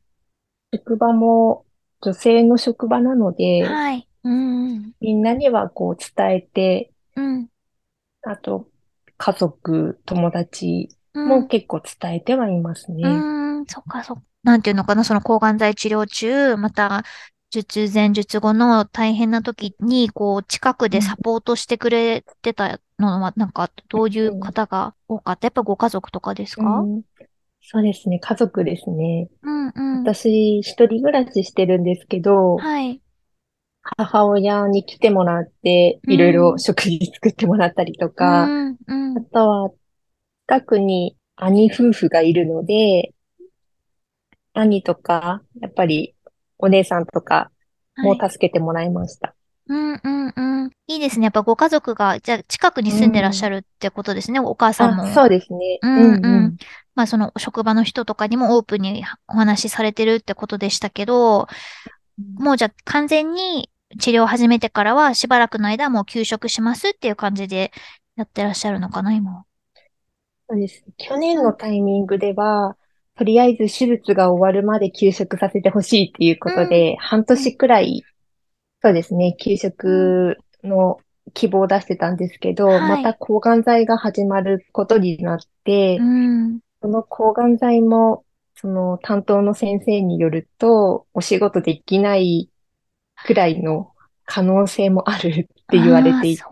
[0.73, 1.65] 職場も
[2.01, 4.07] 女性の職場なので、はい。
[4.23, 7.47] うん、みんなにはこう伝えて、うん、
[8.29, 8.67] あと
[9.17, 13.03] 家族、友達も結構伝えてはいますね。
[13.03, 14.23] うん、そっかそっか。
[14.43, 17.03] なんていうのかな、その抗がん剤治療中、また、
[17.49, 27.01] 術前、術後の大変な時に、こう、近くでサポートしてくれてたのは、なんか、どういう方が多かった、やっぱご家族とかですか、うん、
[27.61, 29.29] そうですね、家族ですね。
[29.41, 33.01] うんうん、私、一人暮らししてるんですけど、はい。
[33.97, 39.69] 母親に来てもらって、いろいろ食事作ってもらったりとか、うんうん、あとは、
[40.47, 43.13] 近くに兄夫婦がいるので、
[44.53, 46.15] 兄とか、やっぱり
[46.57, 47.51] お姉さんとか
[47.97, 49.35] も助けてもらいました。
[49.67, 50.71] うんうんうん。
[50.87, 51.25] いいですね。
[51.25, 54.39] やっぱご家族が、じゃあ近くに住んでらっしゃるってことですね。
[54.39, 55.05] うん、お母さんも。
[55.07, 55.79] そうですね。
[55.81, 56.25] うんうん。
[56.25, 56.57] うん、
[56.95, 61.47] まあその職場の人とかにもオープンにお話しされてるってことでしたけど、
[62.37, 63.69] もうじゃあ完全に
[63.99, 67.71] 治療を始めてからはしばらくの間もう休職しますっていう感じで
[68.15, 69.45] やってらっしゃるのかな、今
[70.49, 70.83] そうです。
[70.97, 72.77] 去年のタイミングでは、
[73.15, 78.03] とりあえず手術が終わるまで休職させてほしいっていうことで、うん、半年くらい、
[78.81, 80.99] そうですね、休職の
[81.33, 88.23] 希望を出してたんですけど、また抗がん剤が始まることになって、うん、その抗がん剤も、
[88.55, 92.49] その担当の先生によると、お仕事できない
[93.25, 93.91] くらいの
[94.25, 96.43] 可能性もあるって言われていて、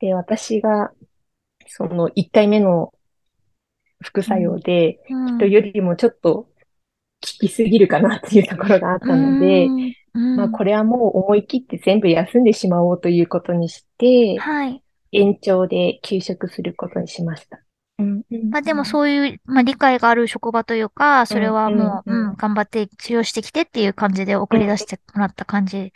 [0.00, 0.92] で、私が、
[1.68, 2.92] その1回目の
[4.02, 4.98] 副作用で、
[5.38, 6.48] 人よりもちょっと効
[7.20, 9.68] きすぎるかなっていうところがあったので、
[10.14, 14.82] まあこれはもう思い切って全部休んでしまおうということにして、はい、
[15.12, 17.65] 延長で休職することにしました。
[17.98, 25.92] うんまあでもそういう、まあ理解がある職場というか、それはもう、うん、うん、頑張って治療してきてっていう感じで送り出してもらった感じ。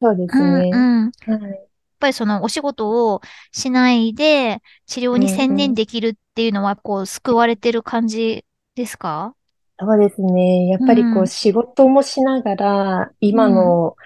[0.00, 0.70] そうですね。
[0.72, 1.10] うん、うん、
[1.42, 1.66] はい。
[1.98, 3.22] ぱりそのお仕事を
[3.52, 9.34] しないで治療に専念できるっていうのは、こう、救われてる感じですか？
[9.78, 10.68] そうですね。
[10.68, 13.96] やっぱりこう、仕事もしながら、今の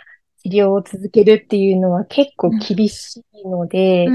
[0.45, 4.07] 治療を続けるっていうのは結構厳しいので、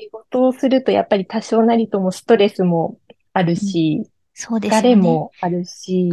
[0.00, 2.98] 仕事をするとやっぱり多少なりともストレスも
[3.32, 4.78] あるし、そうですね。
[4.80, 6.10] 疲れもあるし、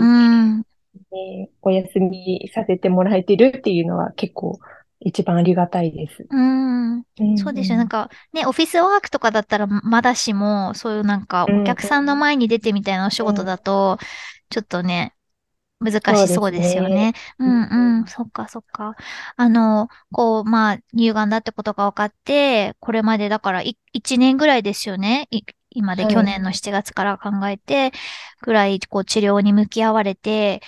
[1.61, 4.59] お休みさせてもらえてるっていうのは結構
[4.99, 6.25] 一番ありがたいです。
[6.29, 7.03] うん。
[7.37, 7.77] そうですよ。
[7.77, 13.97] なんか、ね、オフィスワークとかだったらまだしも、そういうなんか、お客さんの前に出てみたいなお仕事だと、
[14.49, 15.14] ちょっとね、
[15.79, 17.13] 難しそうですよね。
[17.37, 18.07] うねうんうん。
[18.07, 18.95] そっかそっか。
[19.35, 25.27] あの、こう、まあ、乳がんだってことが分かって、これまでだから1年ぐらいですよね。
[25.69, 27.91] 今で去年の7月から考えて、
[28.41, 30.61] ぐらい、こう、治療に向き合われて、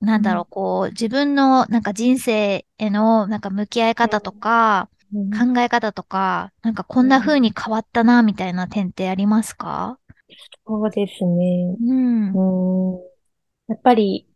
[0.00, 4.90] なんだろう、こう、自分のなんか人生へのなんか向き合い方とか、
[5.36, 9.98] 考え方とか、なんかこんな風に変わったな、みたいな点ってありますか、
[10.66, 11.76] そうですね。
[11.80, 12.32] うん。
[12.34, 13.08] うん
[13.68, 14.27] やっぱり、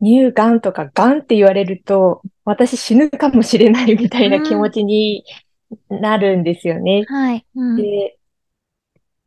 [0.00, 5.24] 乳がんとかがんって言われると、私死ぬかもしれないみたいな気持ちに
[5.88, 7.04] なるんですよね。
[7.08, 7.46] はい。
[7.54, 8.18] うん、で、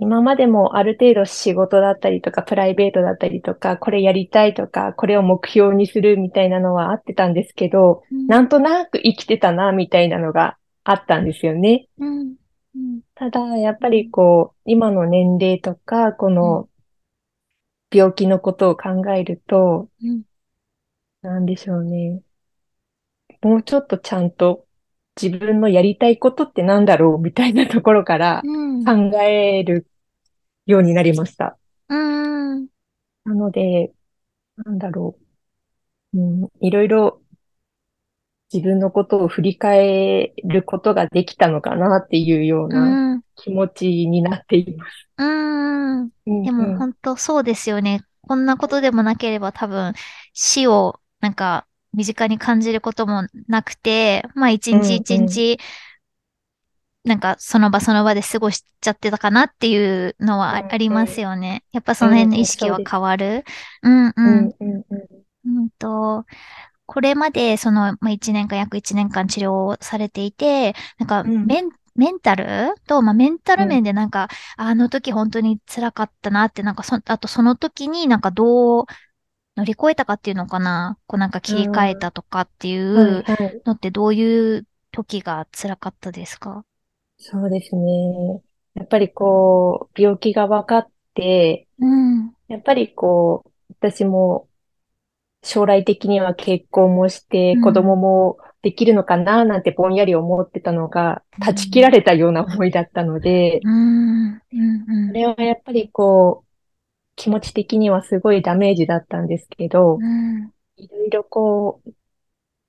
[0.02, 11.88] 今までもある程度仕事だったりとか、プライベートだったりとか、これやりたいとか、これを目標にするみたいなのはあってたんですけど、うん、なんとなく生きてたな、みたいなのがあったんですよね。
[11.98, 12.36] うん
[12.76, 16.70] うん、ただ、やっぱりこう、今の年齢とか、この
[17.92, 19.90] 病気のことを考えると、
[21.22, 22.22] なんでしょうね。
[23.42, 24.66] もうちょっとちゃんと
[25.22, 28.42] 自分のやりたいことってなんだろうみたいなところから
[28.86, 29.88] 考える
[30.66, 31.58] ようになりました。
[31.90, 32.68] うん、
[33.26, 33.92] なので、
[34.66, 35.18] なんだろ
[36.14, 36.50] う、うん。
[36.62, 37.22] いろいろ
[38.54, 45.10] 自分のことを振り返ることができたのかなっていうような気持ちになっています。
[45.18, 46.02] うん。
[46.02, 46.10] うん
[46.44, 48.02] でも本当そうですよね。
[48.22, 49.94] こんなことでもなければ多分
[50.34, 55.60] 死をなんか身近に感じることもなくて、まあ一日一日、
[57.04, 61.64] なんかその場その場で過ごしちゃってたかなっていうのはありますよね。
[61.72, 63.44] やっぱその辺の意識は変わる。
[63.82, 64.54] うんうん。
[65.46, 66.26] うんと、
[66.86, 78.86] これまでその、まあ、1年間、約1年間治療されていて、なんかメン、メンタルと、まあ、メンタル面でなんか、あの時本当に辛かったなって、なんかそ、あとその時になんかどう
[79.60, 80.98] 乗り越えたかっていうのかな？
[81.06, 83.24] こうなんか切り替えたとかっていう
[83.66, 86.64] のってどういう時が辛かったですか、
[87.18, 88.42] そうですね。
[88.76, 94.48] やっぱりこう、病気が分かって、うん、やっぱりこう、私も
[95.44, 104.42] 将来的には結婚もして子供もできるのかななんてぼんやり思ってたのが、断ち切られたような思いだったので、うん、
[105.08, 106.49] それはやっぱりこう、
[107.20, 110.00] 気持ち的にはすごいダメージだったんですけど、
[110.78, 111.92] いろいろこう、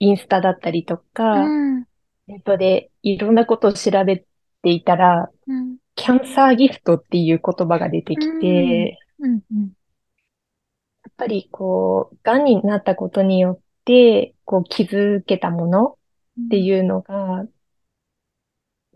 [0.01, 1.87] インスタだったりとか、うん、
[2.27, 4.25] ネットでいろんなことを調べ
[4.63, 9.67] ていたら、うん、キャンサーギフトっていう言葉が出てきて、うんうん、や
[11.11, 15.97] っぱりこう、癌になったことによって、こう気づけたもの
[16.47, 17.47] っていうのが、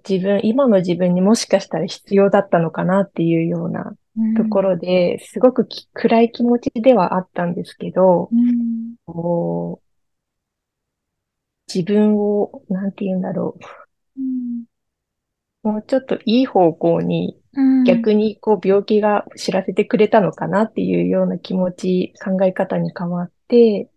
[0.08, 3.94] 自分、今の自分にもしかしたら必要だったのかなっていうような
[4.36, 9.84] ところで、すごく暗い気持ちではあったんですけど、うん、こう
[11.72, 13.58] 自分を、なんて言うんだろ
[14.16, 14.64] う、うん、
[15.62, 17.40] もうちょっといい方向に、
[17.86, 23.90] 逆にこう病気が知らせてくれたのかなっていうような気持ち、考え方に変わって、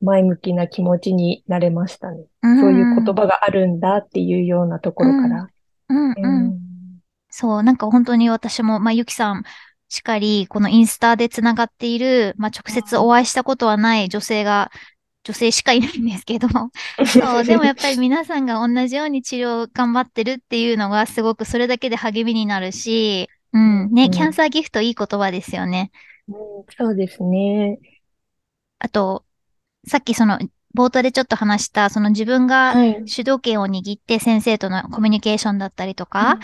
[0.00, 2.24] 前向きな気持ちになれましたね。
[2.42, 3.80] そういう言葉があるん。
[3.80, 5.48] だっていうようなところから。
[7.40, 9.44] そう、なんか本当に私も、まあ、ゆきさん
[9.88, 14.70] しかり、このインスタでつながっている、まあ、直接お会いしたことはない女性が、
[15.24, 16.48] 女性しかいないんですけど、
[17.06, 25.92] そう、でもやっぱり皆さんが同じように治療頑張ってるっていうのがすごくそれだけで励みになるし、うん、ね、うん、キャンサーギフトいい言葉ですよね。
[26.28, 26.34] うん、
[26.76, 27.78] そうですね。
[28.78, 29.24] あと、
[29.86, 30.38] さっきその、
[30.76, 32.74] 冒頭でちょっと話した、その自分が
[33.06, 36.38] 主導権を握って先生とのコミュニケーションだったりとか、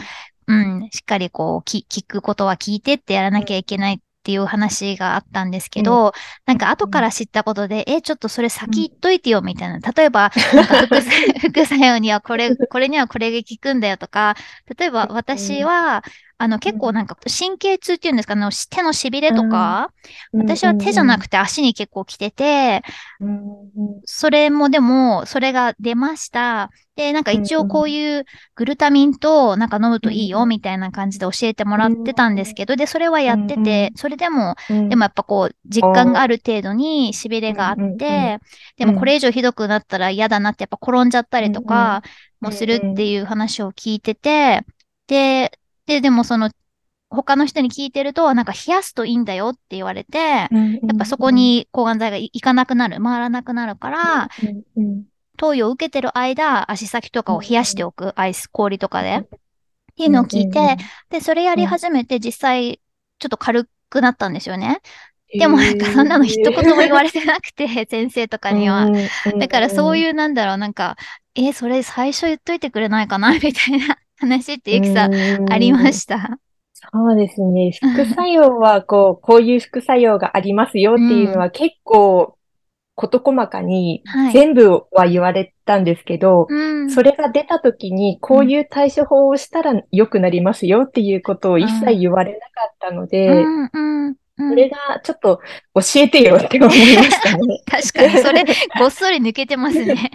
[0.49, 6.13] うん、しっかりこう、聞くことは聞いてってやらなきゃいけないっていう話があったんですけど、うん、
[6.47, 9.79] なんか後から知ったことで、うん、え、ちょっとそれ先言っといてよみたいな。
[9.79, 11.01] 例えば、なんか副
[11.41, 14.37] 副作用にはこれ、これにはこれが効くんだよとか、
[14.79, 16.03] 例えば私は、
[16.39, 19.91] あの、結構なんか神経痛っていうんですか、ね、手の痺れとか、
[20.35, 22.83] うん、私は手じゃなくて足に結構来てて、
[23.21, 23.41] うん、
[24.05, 26.71] それもでも、それが出ました。
[26.95, 28.25] で、なんか一応こういう
[28.55, 38.41] グルタミンとなんか飲むといいよみたいな感じで教えてもらってたんですけど、で、それはやってて、それでも、でもやっぱこう、実感がある程度に痺れがあって、
[38.77, 42.03] でもこれ以上ひどくなったら嫌だなってやっぱ転んじゃったりとか
[42.41, 44.63] もするっていう話を聞いてて、
[45.07, 46.51] で、で、でもその、
[47.09, 50.49] 他の人に聞いてると、なんか冷やすといいんだよって言われて、や
[50.93, 54.29] っぱそこに抗がん剤がいかなくなる、回らなくなるから、
[55.37, 59.17] 投与を受けてる間、足先とかを冷やしておく、アイス、氷とかで。
[59.17, 59.29] っ
[59.97, 60.77] ていうのを聞いて、
[61.11, 62.81] で、それやり始めて実際、
[63.19, 64.81] ちょっと軽くなったんですよね。
[65.33, 68.89] でもなんかそんなの一言も言われてなくて、 先生とかには。
[69.39, 70.97] だからそういうなんだろう、なんか、
[71.35, 76.39] え、それ最初言っといてくれないかなみたいな話ってゆきさんありました
[76.93, 77.73] そうですね。
[77.73, 82.37] 副作用は、こう、こういう副作用がありますよっていうのは結構
[82.97, 84.03] 事細かに
[84.33, 95.41] 全部は言われたんですけど、はい、それが出た時にこういう対処法をしたら良くなりますよっていうことを一切言われなかったので、うんうんうんそれがちょっと
[95.73, 97.63] 教えてよって思いましたね。
[97.65, 98.45] 確かに、それ、
[98.79, 100.11] ごっそり抜けてますね。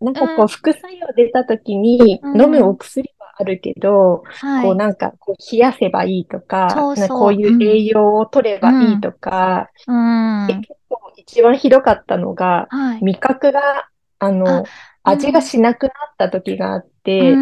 [0.00, 7.08] うん、なんかこう、副作用出た時に、飲むお薬はあるけど、うん、こうなんかこう冷やせばいいとか、そうそう。
[7.08, 14.64] こういう栄養を取ればいいとか、うん、結構一番ひどかったのが、はい、味覚が、あの、
[15.04, 17.34] 味がしなくなった時があって、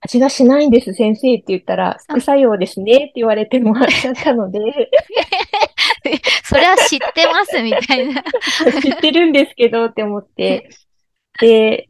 [0.00, 4.60] 味がしないんです、先生って言ったら、副作用ですねって言われてもらっちゃったので。
[6.44, 8.22] それは知ってますみたいな。
[8.80, 10.68] 知ってるんですけどって思って。
[11.40, 11.88] で、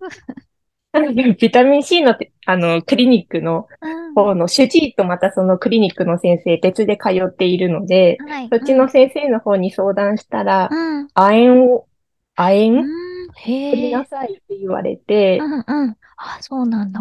[1.38, 2.14] ビタミン C の
[2.46, 3.66] あのクリニックの
[4.14, 11.86] 方の主治医とまたそのクリニックの先生別で通っているので、はい、そっちの先生の方に相談したら、うん、亜鉛を、
[12.36, 12.84] 亜鉛、
[13.44, 15.96] 取りなさいって言われて、うんうん。
[16.16, 17.00] あ、そうなんだ。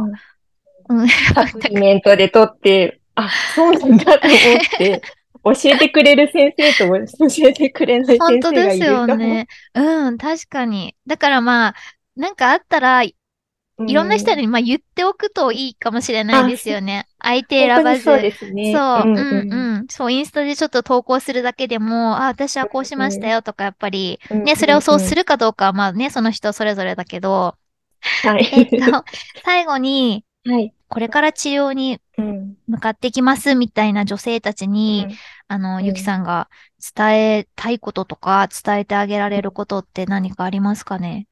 [0.90, 4.40] うん、サプリメントで取って、あ、そうなんだと思っ
[4.78, 5.02] て、
[5.44, 9.06] 教えてくれる先生と教えてくれない先生がいるかも。
[9.06, 9.48] 本当ですよね。
[9.74, 10.96] うん、確かに。
[11.06, 11.76] だからまあ、
[12.16, 13.16] なんかあったら、い
[13.94, 17.08] ろんな人に、まあ、言っておくといいかもしれないですよね。
[17.20, 18.04] 相手選ばず。
[18.04, 18.72] そうですね。
[18.72, 19.88] そう、うん、うん、うん。
[19.90, 27.58] そう、インスタでちょっと投稿するだけでも、あ、私はこうしましたよとか、やっぱり、ね、それをそうするかどうかは、まあね、その人それぞれだけど、
[28.22, 28.50] はい。
[28.54, 29.04] えっと、
[29.44, 30.74] 最後に、 はい。
[30.94, 32.00] これから治療に
[32.68, 35.16] 向かってきますみたいな女性たちに、うん、
[35.48, 36.50] あの、ゆきさんが
[36.96, 41.26] 伝えたいこととか、伝えてあげられることって何かありますかね？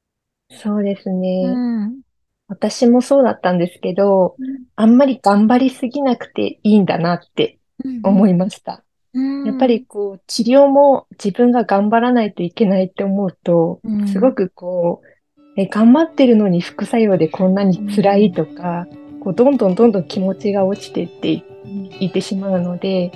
[0.50, 1.44] そうですね。
[1.46, 1.56] う
[1.86, 2.00] ん、
[2.48, 7.60] 私もそうだったんですけど、うん、あんまり頑張りすぎなくていいんだなって
[8.02, 8.82] 思いました。
[9.14, 15.08] うん、やっぱりこう、治療も自分が頑張らないといけないって思うと、すごくこう、
[15.54, 18.86] え、頑張ってるのに副作用でこんなに辛いとか、
[19.22, 21.44] こうどんどんどんどん気持ちが落ちていって
[22.00, 23.12] いってしまうので、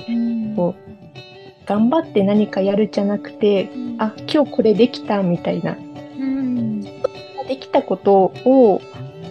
[0.55, 5.77] こう頑張って何かやるじゃなくて、あ今日これできたみたいな、
[7.49, 8.81] できたことを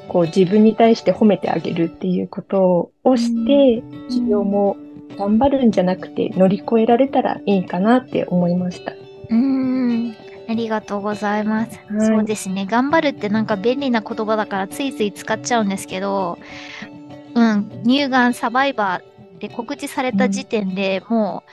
[0.09, 4.75] こう自分に対して褒めてあげるっていうことをして、治療も
[5.17, 8.91] 頑張るんじゃなくて乗り越えられたらいいかなって思いました。
[9.29, 12.07] うんありがとうございます、はい。
[12.07, 12.65] そうですね。
[12.65, 16.37] 頑張るってなんか便利な言葉だからついつい使っちゃうんですけど、
[17.33, 21.51] うん、乳がんサバイバーで告知された時点でもう、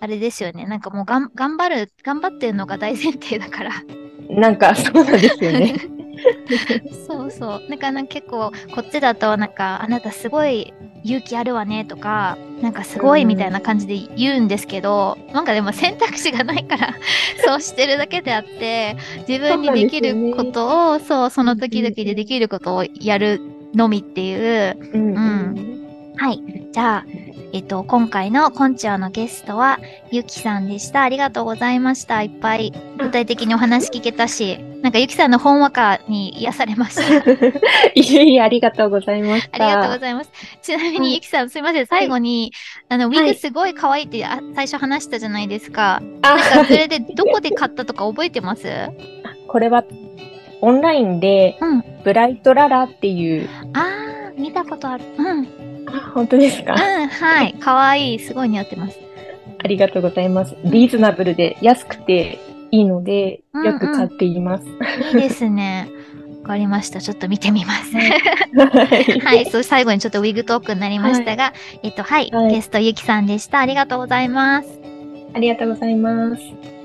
[0.00, 0.66] あれですよね。
[0.66, 3.70] なんかもうがん頑張る、頑張ってるのが大前提だから。
[4.30, 5.74] なんかそうなんですよね。
[7.06, 7.62] そうそう。
[7.68, 10.72] なんかなんか結構こっちだとなんかあなたすごい
[11.04, 16.94] 勇気あるわねとかなんかすごいみたいな感じで言うんですけど、うん、なんかでも選択肢がないから
[17.44, 18.96] そうしてるだけであって
[19.28, 23.40] 自分にできることをそう、ねそう、その時々でできることをやる
[23.74, 26.42] のみっていう、うん、うん、はい
[26.72, 29.78] じゃあえっと、今回のコンチアのゲストは、
[30.10, 31.02] ゆきさんでした。
[31.02, 32.22] ありがとうございました。
[32.22, 37.02] いっぱい具体的にお話聞けたし、なんかゆきさんのほんわかに癒されました。
[37.94, 39.64] いえいえ、ありがとうございました。
[39.64, 40.30] ありがとうございます。
[40.62, 41.86] ちなみにゆきさん、すいません。
[41.86, 42.52] 最後に、
[42.88, 46.00] あの、ウィグすごい可愛いって、あ最初話したじゃないですか。
[46.22, 48.68] なんかそれでどこで買ったとか覚えてます？
[49.48, 49.84] これは、
[50.60, 53.48] オンラインで、うん、ブライトララっていう。
[53.74, 55.04] あー、見たことある。
[55.16, 55.48] うん。
[56.14, 56.74] 本当ですか？
[56.74, 57.52] うん、はい。
[57.54, 58.18] かわいい。
[58.20, 58.98] すごい似合ってます。
[59.60, 60.54] ありがとうございます。
[60.64, 62.38] リーズナブルで安くて
[62.70, 64.64] いいので、よく買っています。
[65.14, 65.90] いいですね。
[66.42, 67.00] わかりました。
[67.00, 67.92] ちょっと見てみます。
[67.94, 69.46] はい。
[69.50, 73.58] そう、最後にちょっとウィグトークになりましたが、はい、えっと、はい、はい、ゲストゆきさんでした。
[73.58, 74.68] ありがとうございます。
[75.34, 76.77] ありがとうございます。